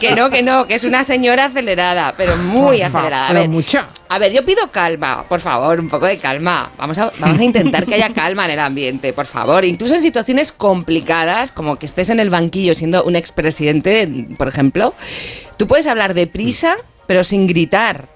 Que 0.00 0.14
no, 0.14 0.28
que 0.28 0.42
no, 0.42 0.66
que 0.66 0.74
es 0.74 0.84
una 0.84 1.04
señora 1.04 1.46
acelerada, 1.46 2.14
pero 2.16 2.36
muy 2.36 2.82
acelerada. 2.82 3.26
A 3.26 3.28
pero 3.28 3.40
ver, 3.40 3.48
mucho. 3.48 3.78
A 4.08 4.18
ver, 4.18 4.32
yo 4.32 4.44
pido 4.44 4.70
calma, 4.70 5.24
por 5.24 5.40
favor, 5.40 5.80
un 5.80 5.88
poco 5.88 6.06
de 6.06 6.18
calma. 6.18 6.70
Vamos 6.76 6.98
a, 6.98 7.10
vamos 7.20 7.38
a 7.38 7.44
intentar 7.44 7.86
que 7.86 7.94
haya 7.94 8.12
calma 8.12 8.44
en 8.46 8.50
el 8.52 8.58
ambiente, 8.58 9.12
por 9.12 9.26
favor. 9.26 9.64
Incluso 9.64 9.94
en 9.94 10.02
situaciones 10.02 10.52
complicadas, 10.52 11.52
como 11.52 11.76
que 11.76 11.86
estés 11.86 12.10
en 12.10 12.20
el 12.20 12.28
banquillo 12.28 12.74
siendo 12.74 13.04
un 13.04 13.16
expresidente, 13.16 14.26
por 14.36 14.48
ejemplo, 14.48 14.94
tú 15.56 15.66
puedes 15.66 15.86
hablar 15.86 16.14
deprisa, 16.14 16.76
pero 17.06 17.24
sin 17.24 17.46
gritar. 17.46 18.08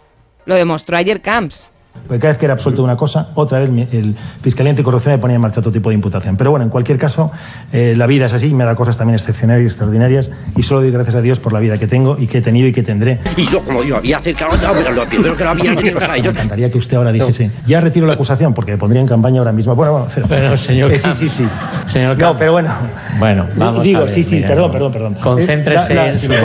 Lo 0.44 0.56
demostró 0.56 0.96
ayer 0.96 1.22
Camps. 1.22 1.70
Porque 2.06 2.18
cada 2.18 2.32
vez 2.32 2.38
que 2.38 2.46
era 2.46 2.54
absuelto 2.54 2.82
de 2.82 2.84
una 2.84 2.96
cosa, 2.96 3.28
otra 3.34 3.60
vez 3.60 3.70
el 3.92 4.16
Fiscalía 4.42 4.70
Anticorrupción 4.70 5.14
me 5.14 5.18
ponía 5.18 5.36
en 5.36 5.40
marcha 5.40 5.60
otro 5.60 5.70
tipo 5.72 5.88
de 5.90 5.94
imputación. 5.94 6.36
Pero 6.36 6.50
bueno, 6.50 6.64
en 6.64 6.68
cualquier 6.70 6.98
caso, 6.98 7.30
eh, 7.72 7.94
la 7.96 8.06
vida 8.06 8.26
es 8.26 8.32
así, 8.32 8.52
me 8.54 8.64
da 8.64 8.74
cosas 8.74 8.96
también 8.96 9.14
excepcionales 9.14 9.62
y 9.62 9.66
extraordinarias, 9.66 10.30
y 10.56 10.62
solo 10.64 10.80
doy 10.82 10.90
gracias 10.90 11.14
a 11.14 11.20
Dios 11.20 11.38
por 11.38 11.52
la 11.52 11.60
vida 11.60 11.78
que 11.78 11.86
tengo 11.86 12.16
y 12.18 12.26
que 12.26 12.38
he 12.38 12.42
tenido 12.42 12.66
y 12.66 12.72
que 12.72 12.82
tendré. 12.82 13.20
Y 13.36 13.46
yo, 13.46 13.60
como 13.62 13.82
yo 13.84 13.96
había 13.96 14.18
acercado, 14.18 14.50
pero 14.74 14.92
lo 14.92 15.04
primero 15.06 15.36
que 15.36 15.44
lo 15.44 15.50
había 15.50 15.70
metido 15.74 15.98
a 15.98 16.08
Me 16.08 16.18
ellos. 16.18 16.34
encantaría 16.34 16.70
que 16.70 16.78
usted 16.78 16.96
ahora 16.96 17.12
dijese, 17.12 17.50
ya 17.66 17.80
retiro 17.80 18.06
la 18.06 18.14
acusación, 18.14 18.52
porque 18.52 18.72
me 18.72 18.78
pondría 18.78 19.00
en 19.00 19.06
campaña 19.08 19.38
ahora 19.38 19.52
mismo. 19.52 19.74
Bueno, 19.76 19.92
bueno, 19.92 20.06
pero, 20.12 20.26
Bueno, 20.28 20.56
señor 20.56 20.92
Eh, 20.92 20.98
sí, 20.98 21.12
sí, 21.12 21.28
sí. 21.28 21.46
Señor 21.86 22.16
no, 22.16 22.18
Camps. 22.18 22.38
pero 22.40 22.52
bueno. 22.52 22.70
Bueno, 23.18 23.46
vamos 23.56 23.84
Digo, 23.84 24.00
a 24.00 24.04
ver, 24.04 24.10
sí, 24.10 24.24
sí, 24.24 24.40
perdón, 24.40 24.66
no. 24.66 24.72
perdón, 24.72 24.92
perdón. 24.92 25.14
Concéntrese 25.14 25.92
Eh, 25.92 25.96
la- 25.96 26.02
la- 26.02 26.08
en 26.10 26.18
su 26.18 26.28
me. 26.28 26.36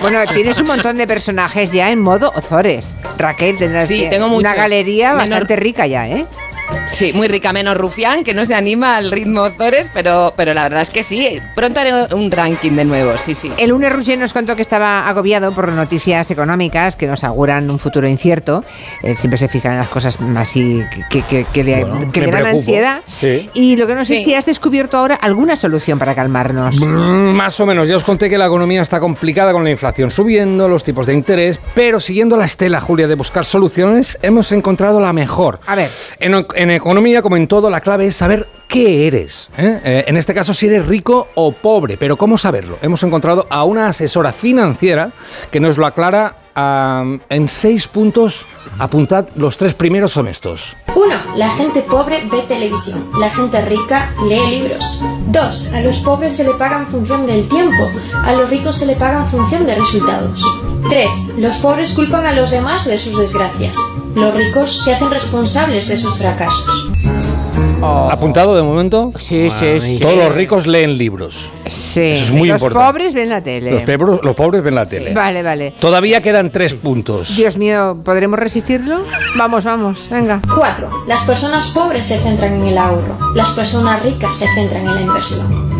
Bueno, 0.00 0.20
tienes 0.32 0.58
un 0.60 0.66
montón 0.66 0.96
de 0.96 1.06
personajes 1.06 1.72
ya 1.72 1.90
en 1.90 2.00
modo 2.00 2.32
Ozores. 2.34 2.96
Raquel, 3.18 3.56
tendrás 3.58 3.86
Sí, 3.86 4.00
que- 4.02 4.06
tengo 4.08 4.26
una 4.34 4.54
galería 4.54 5.12
Menor- 5.12 5.16
bastante 5.28 5.56
rica 5.56 5.86
ya, 5.86 6.06
¿eh? 6.08 6.24
Sí, 6.88 7.12
muy 7.14 7.28
rica, 7.28 7.52
menos 7.52 7.76
Rufián, 7.76 8.24
que 8.24 8.34
no 8.34 8.44
se 8.44 8.54
anima 8.54 8.96
al 8.96 9.10
ritmo 9.12 9.42
Ozores, 9.42 9.90
pero, 9.94 10.34
pero 10.36 10.52
la 10.54 10.64
verdad 10.64 10.82
es 10.82 10.90
que 10.90 11.02
sí. 11.02 11.38
Pronto 11.54 11.78
haré 11.80 11.92
un 12.14 12.30
ranking 12.30 12.72
de 12.72 12.84
nuevo, 12.84 13.16
sí, 13.16 13.34
sí. 13.34 13.50
El 13.58 13.70
lunes 13.70 13.92
Roger 13.92 14.18
nos 14.18 14.32
contó 14.32 14.56
que 14.56 14.62
estaba 14.62 15.08
agobiado 15.08 15.52
por 15.52 15.68
noticias 15.68 16.30
económicas 16.30 16.96
que 16.96 17.06
nos 17.06 17.22
auguran 17.24 17.70
un 17.70 17.78
futuro 17.78 18.08
incierto. 18.08 18.64
Él 19.02 19.16
siempre 19.16 19.38
se 19.38 19.48
fija 19.48 19.70
en 19.70 19.78
las 19.78 19.88
cosas 19.88 20.18
así 20.36 20.82
que, 21.08 21.22
que- 21.22 21.44
que 21.44 21.64
le, 21.64 21.84
Bueno, 21.84 22.12
que 22.12 22.20
me 22.20 22.26
le 22.26 22.32
dan 22.32 22.40
preocupo. 22.42 22.58
ansiedad. 22.58 23.00
Sí. 23.06 23.48
Y 23.54 23.76
lo 23.76 23.86
que 23.86 23.94
no 23.94 24.04
sé 24.04 24.16
Sí. 24.18 24.24
si 24.24 24.34
has 24.34 24.44
descubierto 24.44 24.98
ahora 24.98 25.14
alguna 25.14 25.54
solución 25.56 25.98
para 25.98 26.14
calmarnos. 26.14 26.80
Mm, 26.84 27.30
Más 27.34 27.58
o 27.60 27.66
menos, 27.66 27.88
ya 27.88 27.96
os 27.96 28.04
conté 28.04 28.28
que 28.28 28.36
la 28.36 28.46
economía 28.46 28.82
está 28.82 28.98
complicada 29.00 29.52
con 29.52 29.62
la 29.64 29.70
inflación 29.70 30.10
subiendo, 30.10 30.68
los 30.68 30.82
tipos 30.84 31.06
de 31.06 31.14
interés, 31.14 31.60
pero 31.74 32.00
siguiendo 32.00 32.36
la 32.36 32.44
estela, 32.46 32.80
Julia, 32.80 33.06
de 33.06 33.14
buscar 33.14 33.46
soluciones, 33.46 34.18
hemos 34.22 34.50
encontrado 34.52 35.00
la 35.00 35.12
mejor. 35.12 35.60
A 35.66 35.76
ver. 35.76 35.90
En, 36.18 36.34
en 36.60 36.70
economía, 36.70 37.22
como 37.22 37.38
en 37.38 37.48
todo, 37.48 37.70
la 37.70 37.80
clave 37.80 38.06
es 38.06 38.16
saber 38.16 38.46
qué 38.68 39.06
eres. 39.06 39.48
¿eh? 39.56 39.80
Eh, 39.82 40.04
en 40.06 40.18
este 40.18 40.34
caso, 40.34 40.52
si 40.52 40.66
eres 40.66 40.86
rico 40.86 41.28
o 41.34 41.52
pobre, 41.52 41.96
pero 41.96 42.18
¿cómo 42.18 42.36
saberlo? 42.36 42.78
Hemos 42.82 43.02
encontrado 43.02 43.46
a 43.48 43.64
una 43.64 43.86
asesora 43.86 44.30
financiera 44.34 45.10
que 45.50 45.58
nos 45.58 45.78
lo 45.78 45.86
aclara 45.86 46.36
en 46.54 47.48
seis 47.48 47.88
puntos. 47.88 48.46
Apuntad, 48.78 49.26
los 49.36 49.56
tres 49.56 49.74
primeros 49.74 50.12
son 50.12 50.28
estos. 50.28 50.76
1. 50.94 51.14
La 51.36 51.48
gente 51.50 51.82
pobre 51.82 52.28
ve 52.30 52.42
televisión. 52.42 53.10
La 53.18 53.30
gente 53.30 53.64
rica 53.64 54.12
lee 54.28 54.46
libros. 54.50 55.04
2. 55.26 55.72
A 55.74 55.80
los 55.80 55.98
pobres 56.00 56.36
se 56.36 56.44
le 56.44 56.54
paga 56.54 56.78
en 56.78 56.86
función 56.86 57.26
del 57.26 57.48
tiempo. 57.48 57.88
A 58.24 58.32
los 58.32 58.50
ricos 58.50 58.76
se 58.76 58.86
le 58.86 58.96
paga 58.96 59.20
en 59.20 59.26
función 59.26 59.66
de 59.66 59.74
resultados. 59.76 60.44
3. 60.88 61.38
Los 61.38 61.56
pobres 61.56 61.92
culpan 61.92 62.26
a 62.26 62.32
los 62.32 62.50
demás 62.50 62.86
de 62.86 62.98
sus 62.98 63.18
desgracias. 63.18 63.76
Los 64.14 64.34
ricos 64.34 64.82
se 64.84 64.94
hacen 64.94 65.10
responsables 65.10 65.88
de 65.88 65.98
sus 65.98 66.18
fracasos. 66.18 66.90
¿Apuntado 67.82 68.54
de 68.54 68.62
momento? 68.62 69.10
Sí, 69.18 69.50
sí, 69.50 69.80
sí. 69.80 69.98
Todos 70.00 70.16
los 70.16 70.34
ricos 70.34 70.66
leen 70.66 70.98
libros. 70.98 71.48
Sí. 71.66 72.00
Eso 72.02 72.24
es 72.26 72.30
muy 72.34 72.48
los 72.48 72.60
importante. 72.60 72.86
pobres 72.92 73.14
ven 73.14 73.28
la 73.28 73.42
tele. 73.42 73.70
Los, 73.72 73.82
pebros- 73.82 74.20
los 74.22 74.34
pobres 74.34 74.62
ven 74.62 74.74
la 74.74 74.84
tele. 74.86 75.14
Vale, 75.14 75.42
vale. 75.42 75.72
Todavía 75.80 76.20
quedan 76.22 76.50
tres 76.50 76.74
puntos. 76.74 77.34
Dios 77.36 77.56
mío, 77.56 77.98
¿podremos 78.04 78.38
resistirlo? 78.38 79.04
Vamos, 79.36 79.64
vamos, 79.64 80.08
venga. 80.10 80.40
4. 80.56 81.04
Las 81.06 81.22
personas 81.22 81.68
pobres 81.68 82.06
se 82.06 82.18
centran 82.18 82.54
en 82.54 82.66
el 82.66 82.78
ahorro. 82.78 83.16
Las 83.34 83.50
personas 83.50 84.02
ricas 84.02 84.36
se 84.36 84.46
centran 84.54 84.86
en 84.86 84.94
la 84.94 85.00
inversión. 85.00 85.70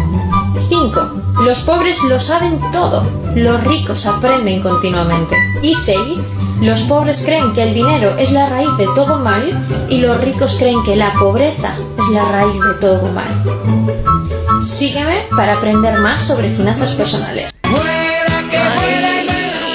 5. 0.68 1.10
Los 1.44 1.60
pobres 1.60 1.98
lo 2.08 2.18
saben 2.18 2.60
todo. 2.72 3.04
Los 3.34 3.62
ricos 3.64 4.06
aprenden 4.06 4.60
continuamente. 4.62 5.36
Y 5.62 5.74
6. 5.74 6.36
Los 6.60 6.82
pobres 6.82 7.22
creen 7.24 7.54
que 7.54 7.62
el 7.62 7.72
dinero 7.72 8.16
es 8.18 8.32
la 8.32 8.48
raíz 8.48 8.68
de 8.76 8.84
todo 8.94 9.18
mal 9.18 9.86
y 9.88 9.98
los 10.02 10.20
ricos 10.20 10.56
creen 10.58 10.82
que 10.84 10.94
la 10.94 11.12
pobreza 11.14 11.74
es 11.98 12.08
la 12.10 12.24
raíz 12.26 12.52
de 12.52 12.74
todo 12.74 13.10
mal. 13.12 14.62
Sígueme 14.62 15.26
para 15.34 15.54
aprender 15.54 15.98
más 16.00 16.22
sobre 16.22 16.50
finanzas 16.50 16.92
personales. 16.92 17.59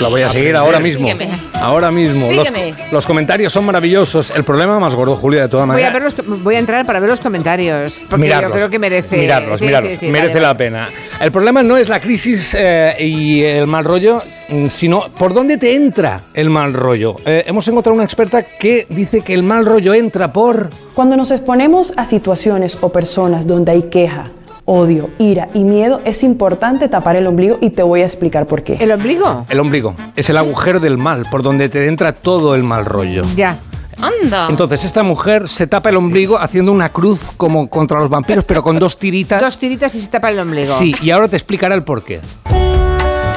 La 0.01 0.07
voy 0.09 0.21
a 0.21 0.29
seguir 0.29 0.55
ahora 0.55 0.79
mismo. 0.79 1.07
Sígueme. 1.07 1.29
Ahora 1.61 1.89
mismo. 1.89 2.29
Los, 2.31 2.47
Sígueme. 2.47 2.73
los 2.91 3.05
comentarios 3.05 3.51
son 3.53 3.65
maravillosos. 3.65 4.31
El 4.31 4.43
problema 4.43 4.77
más 4.79 4.93
gordo, 4.93 5.15
Julia, 5.15 5.43
de 5.43 5.47
todas 5.49 5.65
Voy 5.67 5.81
a, 5.81 5.89
maneras. 5.89 6.15
ver 6.15 6.25
los- 6.27 6.43
voy 6.43 6.55
a 6.55 6.59
entrar 6.59 6.85
para 6.85 6.99
ver 6.99 7.09
los 7.09 7.19
comentarios. 7.21 8.01
Porque 8.09 8.23
Mirarlos, 8.25 8.49
yo 8.51 8.55
creo 8.55 8.69
que 8.69 8.79
merece. 8.79 9.17
Mirarlos, 9.17 9.59
sí, 9.59 9.65
mirarlos. 9.65 9.91
sí, 9.93 9.97
sí, 9.97 10.07
merece 10.11 10.33
vale, 10.35 10.41
la 10.41 10.47
vale. 10.49 10.57
pena. 10.59 10.89
El 11.21 11.31
problema 11.31 11.63
no 11.63 11.77
es 11.77 11.87
la 11.89 11.99
crisis 12.01 12.55
eh, 12.59 12.95
y 12.99 13.41
el 13.43 13.67
mal 13.67 13.85
rollo, 13.85 14.21
mm, 14.49 14.67
sino 14.67 15.05
por 15.17 15.33
dónde 15.33 15.57
te 15.57 15.73
entra 15.75 16.19
el 16.33 16.49
mal 16.49 16.73
rollo. 16.73 17.15
Eh, 17.25 17.45
hemos 17.47 17.67
encontrado 17.67 17.95
una 17.95 18.03
experta 18.03 18.43
que 18.43 18.85
dice 18.89 19.21
que 19.21 19.33
el 19.33 19.43
mal 19.43 19.65
rollo 19.65 19.93
entra 19.93 20.31
por. 20.33 20.69
Cuando 20.93 21.15
nos 21.15 21.31
exponemos 21.31 21.93
a 21.95 22.05
situaciones 22.05 22.77
o 22.81 22.89
personas 22.89 23.47
donde 23.47 23.71
hay 23.71 23.83
queja, 23.83 24.29
odio, 24.65 25.09
ira 25.19 25.47
y 25.53 25.59
miedo, 25.59 26.01
es 26.05 26.23
importante 26.23 26.89
tapar 26.89 27.15
el 27.15 27.27
ombligo 27.27 27.57
y 27.61 27.69
te 27.69 27.83
voy 27.83 28.01
a 28.01 28.05
explicar 28.05 28.47
por 28.47 28.63
qué. 28.63 28.73
¿El 28.79 28.91
ombligo? 28.91 29.45
El 29.49 29.59
ombligo. 29.59 29.95
Es 30.15 30.29
el 30.29 30.37
agujero 30.37 30.79
del 30.79 30.97
mal, 30.97 31.25
por 31.29 31.43
donde 31.43 31.69
te 31.69 31.87
entra 31.87 32.13
todo 32.13 32.55
el 32.55 32.63
mal 32.63 32.85
rollo. 32.85 33.23
Ya. 33.35 33.59
Anda. 34.01 34.47
Entonces 34.49 34.83
esta 34.83 35.03
mujer 35.03 35.47
se 35.47 35.67
tapa 35.67 35.89
el 35.89 35.95
ombligo 35.95 36.37
haciendo 36.37 36.73
una 36.73 36.89
cruz 36.89 37.21
como 37.37 37.69
contra 37.69 37.99
los 37.99 38.09
vampiros, 38.09 38.43
pero 38.43 38.61
con 38.61 38.77
dos 38.77 38.97
tiritas. 38.97 39.39
Dos 39.39 39.57
tiritas 39.57 39.95
y 39.95 40.01
se 40.01 40.09
tapa 40.09 40.31
el 40.31 40.39
ombligo. 40.39 40.73
Sí, 40.73 40.93
y 41.01 41.11
ahora 41.11 41.29
te 41.29 41.37
explicará 41.37 41.75
el 41.75 41.83
porqué. 41.83 42.19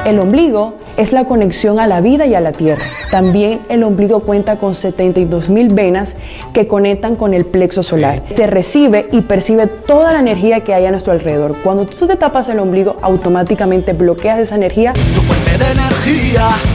El 0.04 0.18
ombligo 0.20 0.74
es 0.96 1.12
la 1.12 1.24
conexión 1.26 1.78
a 1.78 1.86
la 1.86 2.00
vida 2.00 2.24
y 2.26 2.34
a 2.34 2.40
la 2.40 2.52
tierra. 2.52 2.84
También 3.10 3.60
el 3.68 3.82
ombligo 3.82 4.20
cuenta 4.20 4.56
con 4.56 4.74
72 4.74 5.48
mil 5.50 5.68
venas 5.72 6.16
que 6.54 6.66
conectan 6.66 7.14
con 7.14 7.34
el 7.34 7.44
plexo 7.44 7.82
solar. 7.82 8.22
Te 8.34 8.46
recibe 8.46 9.08
y 9.12 9.20
percibe 9.20 9.66
toda 9.66 10.12
la 10.12 10.20
energía 10.20 10.60
que 10.60 10.72
hay 10.74 10.86
a 10.86 10.90
nuestro 10.90 11.12
alrededor. 11.12 11.56
Cuando 11.62 11.84
tú 11.86 12.06
te 12.06 12.16
tapas 12.16 12.48
el 12.48 12.58
ombligo, 12.58 12.96
automáticamente 13.02 13.92
bloqueas 13.92 14.38
esa 14.38 14.54
energía. 14.56 14.92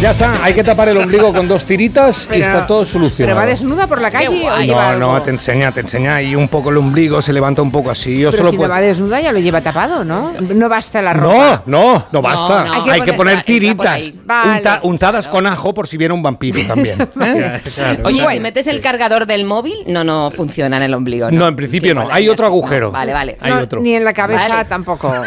Ya 0.01 0.11
está, 0.11 0.43
hay 0.43 0.53
que 0.53 0.63
tapar 0.63 0.89
el 0.89 0.97
ombligo 0.97 1.33
con 1.33 1.47
dos 1.47 1.65
tiritas 1.65 2.27
y 2.31 2.41
está 2.41 2.67
todo 2.67 2.85
solucionado. 2.85 3.35
¿Pero 3.35 3.47
va 3.47 3.49
desnuda 3.49 3.87
por 3.87 4.01
la 4.01 4.11
calle 4.11 4.27
o 4.27 4.31
No, 4.67 4.79
algo? 4.79 5.13
no, 5.13 5.21
te 5.21 5.31
enseña, 5.31 5.71
te 5.71 5.79
enseña 5.79 6.15
ahí 6.15 6.35
un 6.35 6.47
poco 6.47 6.69
el 6.69 6.77
ombligo, 6.77 7.21
se 7.21 7.33
levanta 7.33 7.61
un 7.61 7.71
poco 7.71 7.89
así. 7.89 8.19
Yo 8.19 8.29
Pero 8.31 8.43
solo 8.43 8.51
si 8.51 8.57
puedo... 8.57 8.67
no 8.69 8.75
va 8.75 8.81
desnuda 8.81 9.21
ya 9.21 9.31
lo 9.31 9.39
lleva 9.39 9.61
tapado, 9.61 10.03
¿no? 10.03 10.33
No 10.53 10.69
basta 10.69 11.01
la 11.01 11.13
ropa. 11.13 11.63
No, 11.65 11.93
no, 11.95 12.05
no 12.11 12.21
basta. 12.21 12.63
no. 12.65 12.91
Hay 12.91 13.01
que 13.01 13.12
por 13.15 13.27
tiritas 13.43 13.85
ahí. 13.87 14.19
Vale. 14.25 14.59
unta- 14.61 14.79
untadas 14.83 15.27
con 15.27 15.45
ajo 15.47 15.73
por 15.73 15.87
si 15.87 15.97
viene 15.97 16.13
un 16.13 16.21
vampiro 16.23 16.59
también. 16.67 16.97
¿eh? 17.21 17.61
Oye, 18.03 18.25
si 18.27 18.39
metes 18.39 18.67
el 18.67 18.79
cargador 18.81 19.25
del 19.25 19.45
móvil, 19.45 19.75
no, 19.87 20.03
no 20.03 20.31
funciona 20.31 20.77
en 20.77 20.83
el 20.83 20.93
ombligo. 20.93 21.31
No, 21.31 21.47
en 21.47 21.55
principio 21.55 21.93
no. 21.95 22.07
Hay 22.11 22.29
otro. 22.29 22.43
No, 22.43 22.47
agujero. 22.53 22.91
Vale, 22.91 23.13
vale. 23.13 23.37
Hay 23.39 23.51
No, 23.51 23.59
otro. 23.59 23.79
Ni 23.81 23.95
en 23.95 24.03
la 24.03 24.13
cabeza 24.13 24.47
Vale. 24.47 24.65
tampoco. 24.65 25.13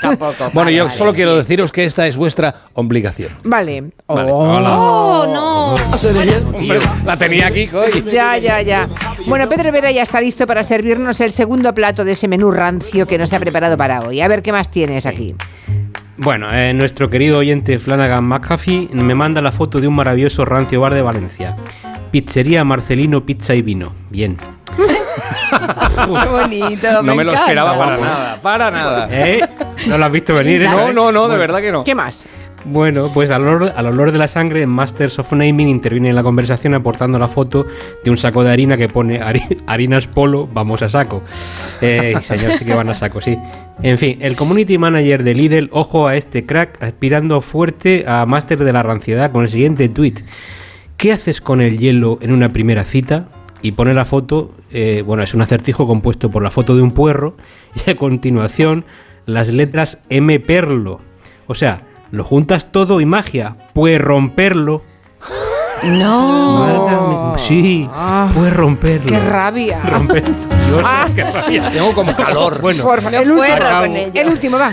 Tampoco. 0.00 0.50
Bueno, 0.52 0.70
yo 0.70 0.84
vale. 0.84 0.96
solo 0.96 1.12
quiero 1.14 1.36
deciros 1.36 1.72
que 1.72 1.84
esta 1.84 2.06
es 2.06 2.16
vuestra 2.16 2.54
obligación. 2.74 3.32
Vale. 3.44 3.90
Oh. 4.06 4.14
Hola. 4.14 4.78
Oh, 4.78 5.26
no. 5.26 5.74
Hombre, 6.54 6.78
la 7.04 7.16
tenía 7.16 7.46
aquí, 7.48 7.66
hoy. 7.74 8.04
Ya, 8.12 8.36
ya, 8.38 8.60
ya. 8.62 8.88
Bueno, 9.26 9.48
Pedro 9.48 9.72
Vera 9.72 9.90
ya 9.90 10.02
está 10.02 10.20
listo 10.20 10.46
para 10.46 10.62
servirnos 10.62 11.20
el 11.20 11.32
segundo 11.32 11.74
plato 11.74 12.04
de 12.04 12.12
ese 12.12 12.28
menú 12.28 12.50
rancio 12.50 13.06
que 13.06 13.18
nos 13.18 13.32
ha 13.32 13.40
preparado 13.40 13.76
para 13.76 14.00
hoy. 14.02 14.20
A 14.20 14.28
ver 14.28 14.42
qué 14.42 14.52
más 14.52 14.70
tienes 14.70 15.06
aquí. 15.06 15.34
Bueno, 16.18 16.48
eh, 16.52 16.72
nuestro 16.72 17.10
querido 17.10 17.38
oyente 17.38 17.78
Flanagan 17.78 18.24
McAfee 18.24 18.88
me 18.92 19.14
manda 19.14 19.40
la 19.42 19.52
foto 19.52 19.80
de 19.80 19.88
un 19.88 19.94
maravilloso 19.94 20.44
rancio 20.44 20.80
bar 20.80 20.94
de 20.94 21.02
Valencia. 21.02 21.56
Pizzería 22.10 22.64
Marcelino 22.64 23.24
Pizza 23.26 23.54
y 23.54 23.62
Vino. 23.62 23.92
Bien. 24.10 24.36
Qué 24.76 26.28
bonito. 26.28 27.02
No 27.02 27.14
me 27.14 27.24
lo 27.24 27.32
encanta. 27.32 27.40
esperaba 27.50 27.78
para 27.78 27.96
nada, 27.98 28.42
para 28.42 28.70
nada. 28.70 29.08
¿Eh? 29.10 29.40
¿No 29.86 29.98
lo 29.98 30.04
has 30.06 30.12
visto 30.12 30.34
venir? 30.34 30.62
eh? 30.62 30.68
No, 30.68 30.92
no, 30.92 31.12
no, 31.12 31.22
de 31.22 31.28
Bueno. 31.28 31.40
verdad 31.40 31.60
que 31.60 31.72
no. 31.72 31.84
¿Qué 31.84 31.94
más? 31.94 32.26
Bueno, 32.68 33.10
pues 33.14 33.30
al 33.30 33.46
olor, 33.46 33.72
al 33.76 33.86
olor 33.86 34.10
de 34.10 34.18
la 34.18 34.26
sangre, 34.26 34.66
Masters 34.66 35.20
of 35.20 35.32
Naming 35.32 35.68
interviene 35.68 36.08
en 36.08 36.16
la 36.16 36.24
conversación 36.24 36.74
aportando 36.74 37.16
la 37.18 37.28
foto 37.28 37.64
de 38.04 38.10
un 38.10 38.16
saco 38.16 38.42
de 38.42 38.50
harina 38.50 38.76
que 38.76 38.88
pone 38.88 39.20
"Hari- 39.20 39.58
harinas 39.68 40.08
polo, 40.08 40.48
vamos 40.52 40.82
a 40.82 40.88
saco. 40.88 41.22
Eh, 41.80 42.14
señor, 42.20 42.52
sí 42.58 42.64
que 42.64 42.74
van 42.74 42.88
a 42.88 42.94
saco, 42.94 43.20
sí. 43.20 43.38
En 43.82 43.98
fin, 43.98 44.18
el 44.20 44.34
community 44.34 44.78
manager 44.78 45.22
de 45.22 45.34
Lidl, 45.34 45.68
ojo 45.70 46.08
a 46.08 46.16
este 46.16 46.44
crack, 46.44 46.82
aspirando 46.82 47.40
fuerte 47.40 48.04
a 48.08 48.26
Master 48.26 48.58
de 48.58 48.72
la 48.72 48.82
ranciedad 48.82 49.30
con 49.30 49.42
el 49.42 49.48
siguiente 49.48 49.88
tweet. 49.88 50.14
¿Qué 50.96 51.12
haces 51.12 51.40
con 51.40 51.60
el 51.60 51.78
hielo 51.78 52.18
en 52.20 52.32
una 52.32 52.48
primera 52.52 52.84
cita? 52.84 53.28
Y 53.62 53.72
pone 53.72 53.94
la 53.94 54.04
foto, 54.04 54.52
eh, 54.72 55.02
bueno, 55.06 55.22
es 55.22 55.34
un 55.34 55.42
acertijo 55.42 55.86
compuesto 55.86 56.30
por 56.30 56.42
la 56.42 56.50
foto 56.50 56.74
de 56.74 56.82
un 56.82 56.90
puerro 56.90 57.36
y 57.86 57.90
a 57.90 57.96
continuación 57.96 58.84
las 59.24 59.48
letras 59.50 59.98
M 60.10 60.40
perlo. 60.40 61.00
O 61.46 61.54
sea, 61.54 61.82
lo 62.10 62.24
juntas 62.24 62.70
todo 62.72 63.00
y 63.00 63.06
magia, 63.06 63.56
puedes 63.72 64.00
romperlo. 64.00 64.82
No. 65.82 66.66
Válgame- 66.66 67.38
Sí, 67.38 67.88
puedes 68.34 68.54
romperlo. 68.54 69.06
¡Qué 69.06 69.20
rabia! 69.20 69.80
Romper- 69.82 70.24
Dios, 70.24 70.82
qué 71.14 71.22
rabia. 71.24 71.70
Tengo 71.70 71.94
como 71.94 72.16
calor. 72.16 72.60
Bueno, 72.62 72.82
Por 72.82 73.02
favor, 73.02 73.12
No 73.12 73.22
el, 73.22 73.30
último, 73.30 73.80
con 73.80 73.96
ello. 73.96 74.12
el 74.22 74.28
último, 74.28 74.58
va. 74.58 74.72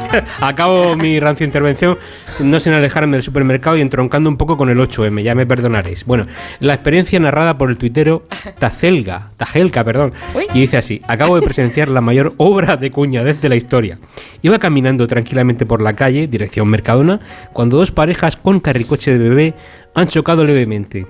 Acabo 0.40 0.96
mi 0.96 1.18
rancio 1.20 1.46
intervención 1.46 1.98
no 2.40 2.60
sin 2.60 2.72
alejarme 2.72 3.16
del 3.16 3.22
supermercado 3.22 3.76
y 3.76 3.80
entroncando 3.80 4.28
un 4.28 4.36
poco 4.36 4.56
con 4.56 4.68
el 4.68 4.78
8M, 4.78 5.22
ya 5.22 5.34
me 5.34 5.46
perdonaréis. 5.46 6.04
Bueno, 6.04 6.26
la 6.60 6.74
experiencia 6.74 7.18
narrada 7.18 7.58
por 7.58 7.70
el 7.70 7.78
tuitero 7.78 8.24
Tazelga, 8.58 9.30
Tajelka, 9.36 9.84
perdón, 9.84 10.12
y 10.54 10.60
dice 10.60 10.76
así, 10.76 11.02
acabo 11.06 11.36
de 11.36 11.42
presenciar 11.42 11.88
la 11.88 12.00
mayor 12.00 12.34
obra 12.36 12.76
de 12.76 12.90
cuñadez 12.90 13.40
de 13.40 13.48
la 13.48 13.56
historia. 13.56 13.98
Iba 14.42 14.58
caminando 14.58 15.06
tranquilamente 15.06 15.66
por 15.66 15.82
la 15.82 15.94
calle, 15.94 16.26
dirección 16.26 16.68
Mercadona, 16.68 17.20
cuando 17.52 17.78
dos 17.78 17.90
parejas 17.90 18.36
con 18.36 18.60
carricoche 18.60 19.12
de 19.12 19.18
bebé 19.18 19.54
han 19.94 20.08
chocado 20.08 20.44
levemente 20.44 21.06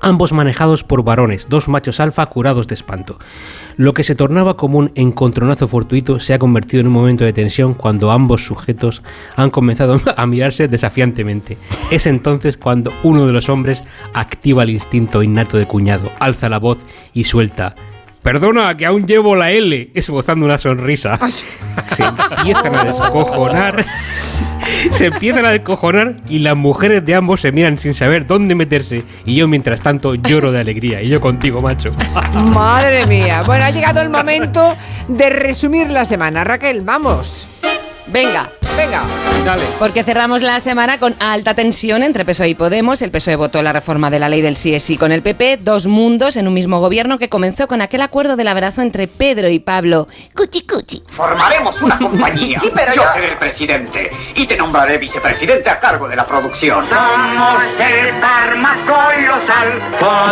ambos 0.00 0.32
manejados 0.32 0.84
por 0.84 1.04
varones, 1.04 1.46
dos 1.48 1.68
machos 1.68 2.00
alfa 2.00 2.26
curados 2.26 2.66
de 2.66 2.74
espanto. 2.74 3.18
Lo 3.76 3.94
que 3.94 4.04
se 4.04 4.14
tornaba 4.14 4.56
como 4.56 4.78
un 4.78 4.92
encontronazo 4.94 5.68
fortuito 5.68 6.20
se 6.20 6.34
ha 6.34 6.38
convertido 6.38 6.80
en 6.80 6.88
un 6.88 6.92
momento 6.92 7.24
de 7.24 7.32
tensión 7.32 7.74
cuando 7.74 8.10
ambos 8.10 8.44
sujetos 8.44 9.02
han 9.36 9.50
comenzado 9.50 9.96
a 10.16 10.26
mirarse 10.26 10.68
desafiantemente. 10.68 11.58
Es 11.90 12.06
entonces 12.06 12.56
cuando 12.56 12.92
uno 13.02 13.26
de 13.26 13.32
los 13.32 13.48
hombres 13.48 13.82
activa 14.14 14.62
el 14.62 14.70
instinto 14.70 15.22
innato 15.22 15.56
de 15.56 15.66
cuñado, 15.66 16.10
alza 16.18 16.48
la 16.48 16.58
voz 16.58 16.84
y 17.12 17.24
suelta. 17.24 17.74
Perdona, 18.22 18.76
que 18.76 18.84
aún 18.84 19.06
llevo 19.06 19.34
la 19.34 19.50
L, 19.50 19.92
esbozando 19.94 20.44
una 20.44 20.58
sonrisa. 20.58 21.18
Se 21.86 22.04
empiezan 22.04 22.74
a 22.74 22.84
descojonar. 22.84 23.86
Se 24.90 25.06
empiezan 25.06 25.44
a 25.46 25.50
descojonar 25.50 26.16
y 26.28 26.40
las 26.40 26.56
mujeres 26.56 27.04
de 27.04 27.14
ambos 27.14 27.40
se 27.40 27.52
miran 27.52 27.78
sin 27.78 27.94
saber 27.94 28.26
dónde 28.26 28.54
meterse. 28.54 29.04
Y 29.24 29.36
yo, 29.36 29.48
mientras 29.48 29.80
tanto, 29.80 30.14
lloro 30.14 30.52
de 30.52 30.60
alegría. 30.60 31.02
Y 31.02 31.08
yo 31.08 31.20
contigo, 31.20 31.60
macho. 31.60 31.90
Madre 32.54 33.06
mía. 33.06 33.42
Bueno, 33.42 33.64
ha 33.64 33.70
llegado 33.70 34.00
el 34.00 34.10
momento 34.10 34.76
de 35.08 35.30
resumir 35.30 35.90
la 35.90 36.04
semana. 36.04 36.44
Raquel, 36.44 36.80
vamos. 36.82 37.48
Venga, 38.06 38.50
venga. 38.80 39.02
Dale. 39.44 39.64
Porque 39.78 40.04
cerramos 40.04 40.42
la 40.42 40.60
semana 40.60 40.98
con 40.98 41.14
alta 41.18 41.54
tensión 41.54 42.02
entre 42.02 42.24
PSOE 42.24 42.50
y 42.50 42.54
Podemos. 42.54 43.02
El 43.02 43.10
PSOE 43.10 43.36
votó 43.36 43.62
la 43.62 43.72
reforma 43.72 44.10
de 44.10 44.18
la 44.18 44.28
ley 44.28 44.42
del 44.42 44.56
sí 44.56 44.74
es 44.74 44.82
sí 44.82 44.96
con 44.96 45.12
el 45.12 45.22
PP. 45.22 45.58
Dos 45.58 45.86
mundos 45.86 46.36
en 46.36 46.46
un 46.46 46.54
mismo 46.54 46.80
gobierno 46.80 47.18
que 47.18 47.28
comenzó 47.28 47.66
con 47.66 47.80
aquel 47.82 48.02
acuerdo 48.02 48.36
del 48.36 48.48
abrazo 48.48 48.82
entre 48.82 49.06
Pedro 49.06 49.48
y 49.48 49.58
Pablo. 49.58 50.06
Cuchi 50.34 50.66
cuchi. 50.66 51.02
Formaremos 51.16 51.80
una 51.82 51.98
compañía. 52.06 52.60
Yo 52.62 53.02
seré 53.14 53.32
el 53.32 53.38
presidente 53.38 54.10
y 54.34 54.46
te 54.46 54.56
nombraré 54.56 54.98
vicepresidente 54.98 55.68
a 55.68 55.78
cargo 55.78 56.08
de 56.08 56.16
la 56.16 56.26
producción. 56.26 56.86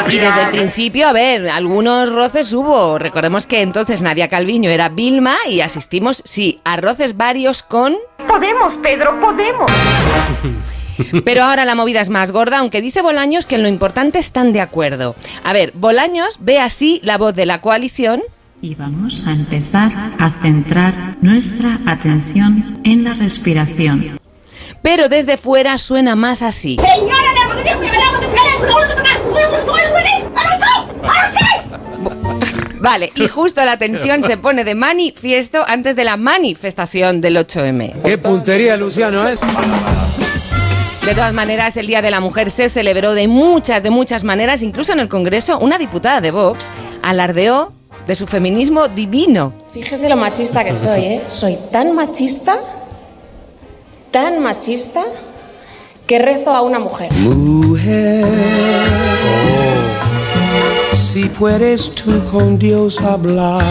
Y 0.09 0.19
desde 0.19 0.43
el 0.43 0.50
principio, 0.50 1.09
a 1.09 1.12
ver, 1.12 1.49
algunos 1.49 2.11
roces 2.12 2.52
hubo. 2.52 2.99
Recordemos 2.99 3.47
que 3.47 3.62
entonces 3.62 4.02
Nadia 4.02 4.28
Calviño 4.28 4.71
era 4.71 4.88
Vilma 4.88 5.37
y 5.49 5.61
asistimos, 5.61 6.23
sí, 6.25 6.61
a 6.64 6.76
roces 6.76 7.17
varios 7.17 7.62
con... 7.62 7.97
Podemos, 8.28 8.75
Pedro, 8.82 9.20
podemos. 9.20 9.70
Pero 11.25 11.44
ahora 11.44 11.64
la 11.64 11.75
movida 11.75 12.00
es 12.00 12.08
más 12.08 12.32
gorda, 12.32 12.58
aunque 12.58 12.80
dice 12.80 13.02
Bolaños 13.02 13.47
que 13.47 13.54
en 13.54 13.62
lo 13.62 13.68
importante 13.68 14.18
están 14.18 14.52
de 14.52 14.61
acuerdo. 14.61 15.14
A 15.44 15.52
ver, 15.52 15.73
Bolaños 15.75 16.38
ve 16.40 16.58
así 16.58 17.00
la 17.02 17.18
voz 17.18 17.35
de 17.35 17.47
la 17.47 17.61
coalición. 17.61 18.23
Y 18.61 18.75
vamos 18.75 19.26
a 19.26 19.32
empezar 19.32 19.92
a 20.18 20.30
centrar 20.42 21.16
nuestra 21.20 21.78
atención 21.87 22.80
en 22.85 23.04
la 23.04 23.14
respiración. 23.14 24.18
Pero 24.82 25.08
desde 25.08 25.37
fuera 25.37 25.78
suena 25.78 26.16
más 26.16 26.42
así. 26.42 26.76
Señora, 26.80 27.28
Vale, 32.80 33.12
y 33.14 33.28
justo 33.28 33.64
la 33.64 33.76
tensión 33.76 34.23
se 34.25 34.37
pone 34.37 34.64
de 34.64 34.75
manifiesto 34.75 35.64
antes 35.66 35.97
de 35.97 36.04
la 36.04 36.16
manifestación 36.16 37.20
del 37.20 37.37
8M. 37.37 38.02
Qué 38.02 38.18
puntería, 38.18 38.76
Luciano, 38.76 39.28
¿eh? 39.28 39.37
De 41.04 41.14
todas 41.14 41.32
maneras, 41.32 41.76
el 41.78 41.87
Día 41.87 42.02
de 42.02 42.11
la 42.11 42.20
Mujer 42.20 42.50
se 42.50 42.68
celebró 42.68 43.14
de 43.14 43.28
muchas, 43.28 43.82
de 43.82 43.90
muchas 43.90 44.25
maneras. 44.25 44.62
Incluso 44.62 44.92
en 44.92 45.00
el 45.00 45.08
Congreso, 45.08 45.58
una 45.58 45.78
diputada 45.78 46.20
de 46.20 46.30
Vox 46.30 46.70
alardeó 47.02 47.73
de 48.06 48.14
su 48.14 48.26
feminismo 48.26 48.88
divino. 48.88 49.54
Fíjese 49.73 50.08
lo 50.08 50.16
machista 50.16 50.64
que 50.64 50.76
soy, 50.76 51.04
¿eh? 51.04 51.23
Soy 51.28 51.58
tan 51.73 51.94
machista, 51.94 52.58
tan 54.11 54.40
machista, 54.42 55.02
que 56.06 56.18
rezo 56.18 56.50
a 56.50 56.62
una 56.62 56.78
mujer. 56.78 57.11
Si 61.12 61.25
puedes 61.25 61.94
tú 61.94 62.23
con 62.25 62.58
Dios 62.58 63.00
hablar. 63.00 63.64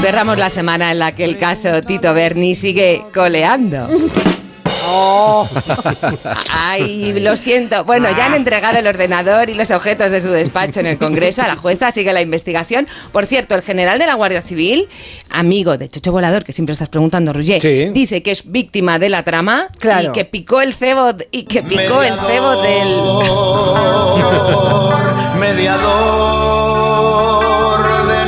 Cerramos 0.00 0.38
la 0.38 0.48
semana 0.50 0.92
en 0.92 1.00
la 1.00 1.12
que 1.12 1.24
el 1.24 1.36
caso 1.36 1.82
Tito 1.82 2.14
Berni 2.14 2.54
sigue 2.54 3.04
coleando. 3.12 3.88
Oh. 4.86 5.48
Ay, 6.50 7.18
lo 7.20 7.36
siento. 7.36 7.84
Bueno, 7.84 8.06
ya 8.16 8.26
han 8.26 8.34
entregado 8.34 8.78
el 8.78 8.86
ordenador 8.86 9.50
y 9.50 9.54
los 9.54 9.70
objetos 9.72 10.12
de 10.12 10.20
su 10.20 10.28
despacho 10.28 10.78
en 10.80 10.86
el 10.86 10.98
Congreso 10.98 11.42
a 11.42 11.48
la 11.48 11.56
jueza, 11.56 11.90
sigue 11.90 12.12
la 12.12 12.20
investigación. 12.22 12.86
Por 13.10 13.26
cierto, 13.26 13.54
el 13.56 13.62
general 13.62 13.98
de 13.98 14.06
la 14.06 14.14
Guardia 14.14 14.40
Civil, 14.42 14.86
amigo 15.30 15.76
de 15.76 15.88
Chocho 15.88 16.12
Volador, 16.12 16.44
que 16.44 16.52
siempre 16.52 16.74
estás 16.74 16.88
preguntando, 16.88 17.32
Roger, 17.32 17.92
dice 17.92 18.22
que 18.22 18.30
es 18.30 18.50
víctima 18.52 18.98
de 18.98 19.08
la 19.08 19.22
trama 19.24 19.68
Claro. 19.80 20.10
y 20.10 20.12
que 20.12 20.24
picó 20.24 20.60
el 20.60 20.74
cebo 20.74 21.14
y 21.32 21.44
que 21.44 21.62
picó 21.62 22.02
el 22.02 22.12
cebo 22.14 22.62
del 22.62 23.00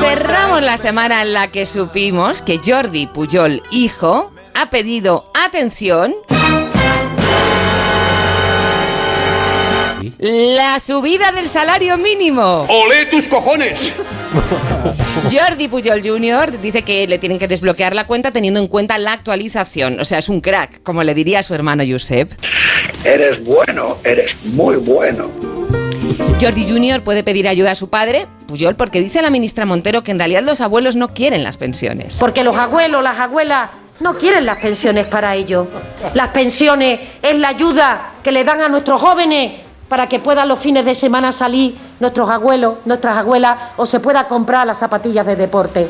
Cerramos 0.01 0.63
la 0.63 0.77
semana 0.77 1.23
en 1.23 1.33
la 1.33 1.49
que 1.49 1.65
supimos 1.65 2.43
que 2.43 2.61
Jordi 2.63 3.07
Pujol, 3.07 3.63
hijo, 3.71 4.33
ha 4.55 4.69
pedido 4.69 5.25
atención. 5.33 6.15
La 10.19 10.79
subida 10.79 11.33
del 11.33 11.49
salario 11.49 11.97
mínimo. 11.97 12.67
¡Olé 12.69 13.07
tus 13.07 13.29
cojones! 13.29 13.95
Jordi 15.31 15.69
Pujol 15.69 16.03
Jr. 16.05 16.61
dice 16.61 16.83
que 16.83 17.07
le 17.07 17.19
tienen 17.19 17.39
que 17.39 17.49
desbloquear 17.49 17.95
la 17.95 18.07
cuenta 18.07 18.31
teniendo 18.31 18.61
en 18.61 18.69
cuenta 18.69 18.99
la 18.99 19.15
actualización. 19.15 20.01
O 20.01 20.05
sea, 20.05 20.19
es 20.19 20.29
un 20.29 20.43
crack, 20.43 20.83
como 20.83 21.03
le 21.03 21.15
diría 21.15 21.39
a 21.39 21.43
su 21.43 21.55
hermano 21.55 21.83
Josep. 21.89 22.31
Eres 23.05 23.43
bueno, 23.43 23.99
eres 24.05 24.37
muy 24.45 24.77
bueno. 24.77 25.46
Jordi 26.39 26.69
Jr. 26.69 27.03
puede 27.03 27.25
pedir 27.25 27.49
ayuda 27.49 27.71
a 27.71 27.75
su 27.75 27.89
padre, 27.89 28.27
Pujol, 28.47 28.77
porque 28.77 29.01
dice 29.01 29.23
la 29.23 29.31
ministra 29.31 29.65
Montero 29.65 30.03
que 30.03 30.11
en 30.11 30.19
realidad 30.19 30.43
los 30.43 30.61
abuelos 30.61 30.95
no 30.95 31.15
quieren 31.15 31.43
las 31.43 31.57
pensiones. 31.57 32.19
Porque 32.21 32.45
los 32.45 32.57
abuelos, 32.57 33.03
las 33.03 33.19
abuelas 33.19 33.71
no 34.01 34.15
quieren 34.15 34.45
las 34.45 34.59
pensiones 34.59 35.07
para 35.07 35.35
ellos. 35.35 35.67
Las 36.13 36.29
pensiones 36.29 37.01
es 37.23 37.39
la 37.39 37.49
ayuda 37.49 38.13
que 38.23 38.33
le 38.33 38.45
dan 38.45 38.61
a 38.61 38.69
nuestros 38.69 39.01
jóvenes 39.01 39.63
para 39.89 40.09
que 40.09 40.19
puedan 40.19 40.49
los 40.49 40.59
fines 40.59 40.85
de 40.85 40.95
semana 40.95 41.33
salir 41.33 41.75
nuestros 42.01 42.29
abuelos, 42.29 42.75
nuestras 42.85 43.17
abuelas 43.17 43.57
o 43.79 43.87
se 43.87 44.01
pueda 44.01 44.29
comprar 44.29 44.67
las 44.67 44.79
zapatillas 44.79 45.25
de 45.25 45.37
deporte. 45.37 45.89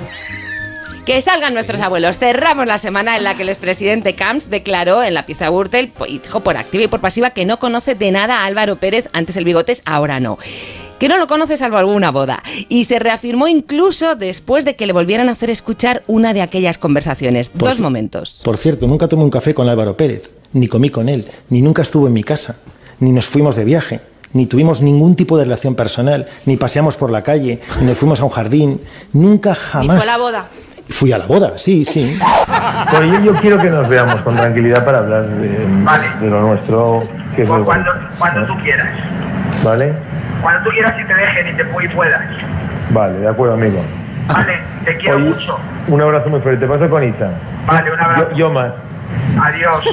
Que 1.06 1.20
salgan 1.20 1.54
nuestros 1.54 1.80
abuelos. 1.82 2.18
Cerramos 2.18 2.66
la 2.66 2.78
semana 2.78 3.16
en 3.16 3.22
la 3.22 3.36
que 3.36 3.42
el 3.42 3.48
expresidente 3.48 4.16
Camps 4.16 4.50
declaró 4.50 5.04
en 5.04 5.14
la 5.14 5.24
pieza 5.24 5.48
Gürtel 5.50 5.92
y 6.08 6.18
dijo 6.18 6.40
por 6.40 6.56
activa 6.56 6.82
y 6.82 6.88
por 6.88 7.00
pasiva 7.00 7.30
que 7.30 7.44
no 7.44 7.60
conoce 7.60 7.94
de 7.94 8.10
nada 8.10 8.40
a 8.40 8.46
Álvaro 8.46 8.74
Pérez, 8.74 9.08
antes 9.12 9.36
el 9.36 9.44
bigotes, 9.44 9.82
ahora 9.84 10.18
no. 10.18 10.36
Que 10.98 11.08
no 11.08 11.16
lo 11.16 11.28
conoce 11.28 11.56
salvo 11.56 11.76
alguna 11.76 12.10
boda. 12.10 12.42
Y 12.68 12.86
se 12.86 12.98
reafirmó 12.98 13.46
incluso 13.46 14.16
después 14.16 14.64
de 14.64 14.74
que 14.74 14.84
le 14.88 14.92
volvieran 14.92 15.28
a 15.28 15.32
hacer 15.32 15.48
escuchar 15.48 16.02
una 16.08 16.34
de 16.34 16.42
aquellas 16.42 16.76
conversaciones. 16.76 17.50
Por 17.50 17.68
Dos 17.68 17.78
momentos. 17.78 18.40
Por 18.42 18.56
cierto, 18.56 18.88
nunca 18.88 19.06
tomé 19.06 19.22
un 19.22 19.30
café 19.30 19.54
con 19.54 19.68
Álvaro 19.68 19.96
Pérez, 19.96 20.32
ni 20.54 20.66
comí 20.66 20.90
con 20.90 21.08
él, 21.08 21.24
ni 21.50 21.62
nunca 21.62 21.82
estuvo 21.82 22.08
en 22.08 22.14
mi 22.14 22.24
casa, 22.24 22.56
ni 22.98 23.12
nos 23.12 23.26
fuimos 23.26 23.54
de 23.54 23.64
viaje, 23.64 24.00
ni 24.32 24.46
tuvimos 24.46 24.80
ningún 24.80 25.14
tipo 25.14 25.38
de 25.38 25.44
relación 25.44 25.76
personal, 25.76 26.26
ni 26.46 26.56
paseamos 26.56 26.96
por 26.96 27.12
la 27.12 27.22
calle, 27.22 27.60
ni 27.80 27.86
nos 27.86 27.96
fuimos 27.96 28.18
a 28.18 28.24
un 28.24 28.30
jardín, 28.30 28.80
nunca 29.12 29.54
jamás. 29.54 30.04
boda. 30.18 30.48
Fui 30.88 31.12
a 31.12 31.18
la 31.18 31.26
boda, 31.26 31.58
sí, 31.58 31.84
sí. 31.84 32.18
Bueno, 32.92 33.14
yo, 33.18 33.32
yo 33.32 33.40
quiero 33.40 33.58
que 33.58 33.68
nos 33.70 33.88
veamos 33.88 34.16
con 34.16 34.36
tranquilidad 34.36 34.84
para 34.84 34.98
hablar 34.98 35.24
de, 35.24 35.48
de 36.20 36.30
lo 36.30 36.40
nuestro, 36.42 37.00
que 37.34 37.42
es 37.42 37.48
muy 37.48 37.64
Cuando, 37.64 38.46
tú 38.46 38.56
quieras. 38.62 38.86
¿Vale? 39.64 39.92
Cuando 40.40 40.62
tú 40.62 40.70
quieras 40.70 40.94
y 41.00 41.04
te 41.04 41.14
dejen 41.14 41.48
y 41.48 41.56
te 41.56 41.62
y 41.62 41.88
puedas. 41.88 42.22
Vale, 42.90 43.18
de 43.18 43.28
acuerdo, 43.28 43.54
amigo. 43.54 43.82
Vale, 44.28 44.58
te 44.84 44.96
quiero 44.96 45.16
Oye, 45.16 45.28
mucho. 45.30 45.58
Un 45.88 46.00
abrazo 46.00 46.28
muy 46.28 46.40
fuerte. 46.40 46.66
Te 46.66 46.72
paso 46.72 46.88
con 46.88 47.02
Isa. 47.02 47.30
Vale, 47.66 47.92
un 47.92 48.00
abrazo. 48.00 48.30
Yo, 48.30 48.36
yo 48.36 48.50
más. 48.50 48.72
Adiós. 49.42 49.84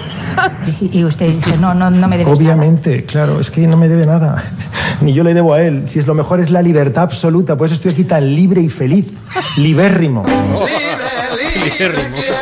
Y 0.80 1.04
usted 1.04 1.30
dice, 1.36 1.58
no, 1.58 1.73
no, 1.73 1.89
no 1.89 2.08
me 2.08 2.17
debes 2.17 2.34
Obviamente, 2.34 3.04
claro, 3.06 3.39
es 3.39 3.52
que 3.52 3.67
no 3.67 3.78
me 3.78 3.88
debe 3.88 4.06
nada. 4.06 4.43
Ni 5.02 5.13
yo 5.13 5.23
le 5.23 5.34
debo 5.34 5.54
a 5.54 5.62
él. 5.62 5.84
Si 5.88 5.99
es 5.99 6.08
lo 6.08 6.13
mejor 6.13 6.39
es 6.39 6.49
la 6.49 6.62
libertad 6.62 7.04
absoluta, 7.04 7.56
por 7.56 7.67
eso 7.67 7.76
estoy 7.76 7.91
aquí 7.91 8.04
tan 8.04 8.36
libre 8.36 8.62
y 8.62 8.69
feliz. 8.69 9.13
Libérrimo. 9.58 10.23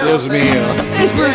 Dios 0.04 0.30
mío. 0.30 0.62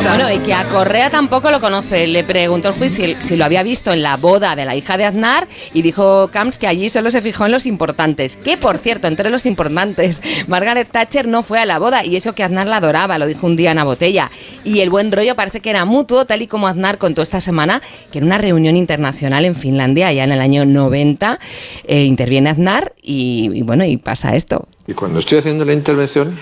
Bueno, 0.02 0.32
y 0.32 0.38
que 0.38 0.54
a 0.54 0.64
Correa 0.64 1.10
tampoco 1.10 1.50
lo 1.50 1.60
conoce. 1.60 2.06
Le 2.06 2.24
preguntó 2.24 2.68
el 2.70 2.74
juez 2.74 2.94
si, 2.94 3.16
si 3.18 3.36
lo 3.36 3.44
había 3.44 3.62
visto 3.62 3.92
en 3.92 4.02
la 4.02 4.16
boda 4.16 4.56
de 4.56 4.64
la 4.64 4.74
hija 4.74 4.96
de 4.96 5.04
Aznar 5.04 5.46
y 5.72 5.82
dijo 5.82 6.28
Camps 6.28 6.58
que 6.58 6.66
allí 6.66 6.88
solo 6.88 7.10
se 7.10 7.22
fijó 7.22 7.46
en 7.46 7.52
los 7.52 7.66
importantes. 7.66 8.36
Que, 8.36 8.56
por 8.56 8.78
cierto, 8.78 9.06
entre 9.06 9.30
los 9.30 9.46
importantes, 9.46 10.20
Margaret 10.48 10.88
Thatcher 10.90 11.28
no 11.28 11.42
fue 11.42 11.60
a 11.60 11.66
la 11.66 11.78
boda 11.78 12.04
y 12.04 12.16
eso 12.16 12.34
que 12.34 12.42
Aznar 12.42 12.66
la 12.66 12.78
adoraba, 12.78 13.18
lo 13.18 13.26
dijo 13.26 13.46
un 13.46 13.56
día 13.56 13.70
en 13.70 13.76
la 13.76 13.84
botella. 13.84 14.30
Y 14.64 14.80
el 14.80 14.90
buen 14.90 15.12
rollo 15.12 15.36
parece 15.36 15.60
que 15.60 15.70
era 15.70 15.84
mutuo, 15.84 16.24
tal 16.24 16.42
y 16.42 16.46
como 16.46 16.66
Aznar 16.66 16.98
contó 16.98 17.22
esta 17.22 17.40
semana, 17.40 17.82
que 18.10 18.18
en 18.18 18.24
una 18.24 18.38
reunión 18.38 18.76
internacional 18.76 19.44
en 19.44 19.54
Finlandia, 19.54 20.12
ya 20.12 20.24
en 20.24 20.32
el 20.32 20.40
año 20.40 20.64
90, 20.64 21.38
eh, 21.84 22.02
interviene 22.02 22.50
Aznar 22.50 22.94
y, 23.02 23.50
y 23.54 23.62
bueno, 23.62 23.84
y 23.84 23.96
pasa 23.96 24.34
esto. 24.34 24.66
Y 24.88 24.94
cuando 24.94 25.18
estoy 25.18 25.38
haciendo 25.38 25.64
la 25.64 25.72
intervención, 25.72 26.36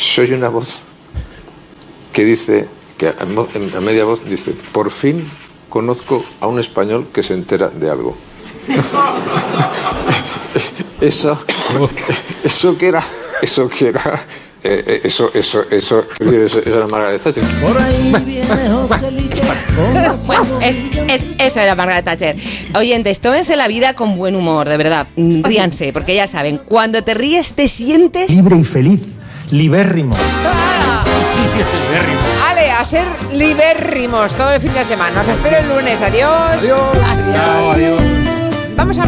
soy 0.00 0.32
una 0.32 0.48
voz 0.48 0.78
que 2.12 2.24
dice, 2.24 2.66
que 2.98 3.08
a, 3.08 3.80
media 3.80 4.04
voz 4.04 4.24
dice, 4.24 4.52
por 4.72 4.90
fin 4.90 5.28
conozco 5.68 6.24
a 6.40 6.46
un 6.46 6.58
español 6.58 7.08
que 7.12 7.22
se 7.22 7.34
entera 7.34 7.68
de 7.68 7.90
algo. 7.90 8.16
eso, 11.00 11.38
eso 12.44 12.78
que 12.78 12.88
era, 12.88 13.02
eso 13.42 13.68
que 13.68 13.88
era, 13.88 14.24
eh, 14.62 14.84
eh, 14.86 15.00
eso, 15.04 15.30
eso, 15.34 15.64
eso, 15.70 16.04
eso, 16.18 16.58
eso 16.58 16.76
era 16.76 16.86
Margaret 16.86 17.22
Thatcher. 17.22 17.44
Bueno, 20.26 20.60
es, 20.60 20.76
es- 21.08 21.26
eso 21.38 21.60
era 21.60 21.74
Margaret 21.74 22.04
Thatcher. 22.04 22.36
Oyentes, 22.74 23.20
tómense 23.20 23.56
la 23.56 23.68
vida 23.68 23.94
con 23.94 24.16
buen 24.16 24.34
humor, 24.34 24.68
de 24.68 24.76
verdad. 24.76 25.06
Mm, 25.16 25.42
Ríanse, 25.42 25.92
porque 25.92 26.14
ya 26.14 26.26
saben, 26.26 26.58
cuando 26.58 27.02
te 27.04 27.14
ríes 27.14 27.54
te 27.54 27.68
sientes... 27.68 28.30
Libre 28.30 28.56
y 28.56 28.64
feliz, 28.64 29.00
libérrimo. 29.52 30.14
Ale, 32.48 32.70
a 32.70 32.84
ser 32.84 33.06
libérrimos 33.32 34.34
todo 34.34 34.52
el 34.52 34.60
fin 34.60 34.72
de 34.72 34.84
semana. 34.84 35.20
Os 35.20 35.28
espero 35.28 35.58
el 35.58 35.68
lunes. 35.68 36.00
Adiós. 36.02 36.52
Adiós. 36.58 36.98
Adiós. 37.72 38.02
Vamos 38.76 38.96
a 38.96 38.98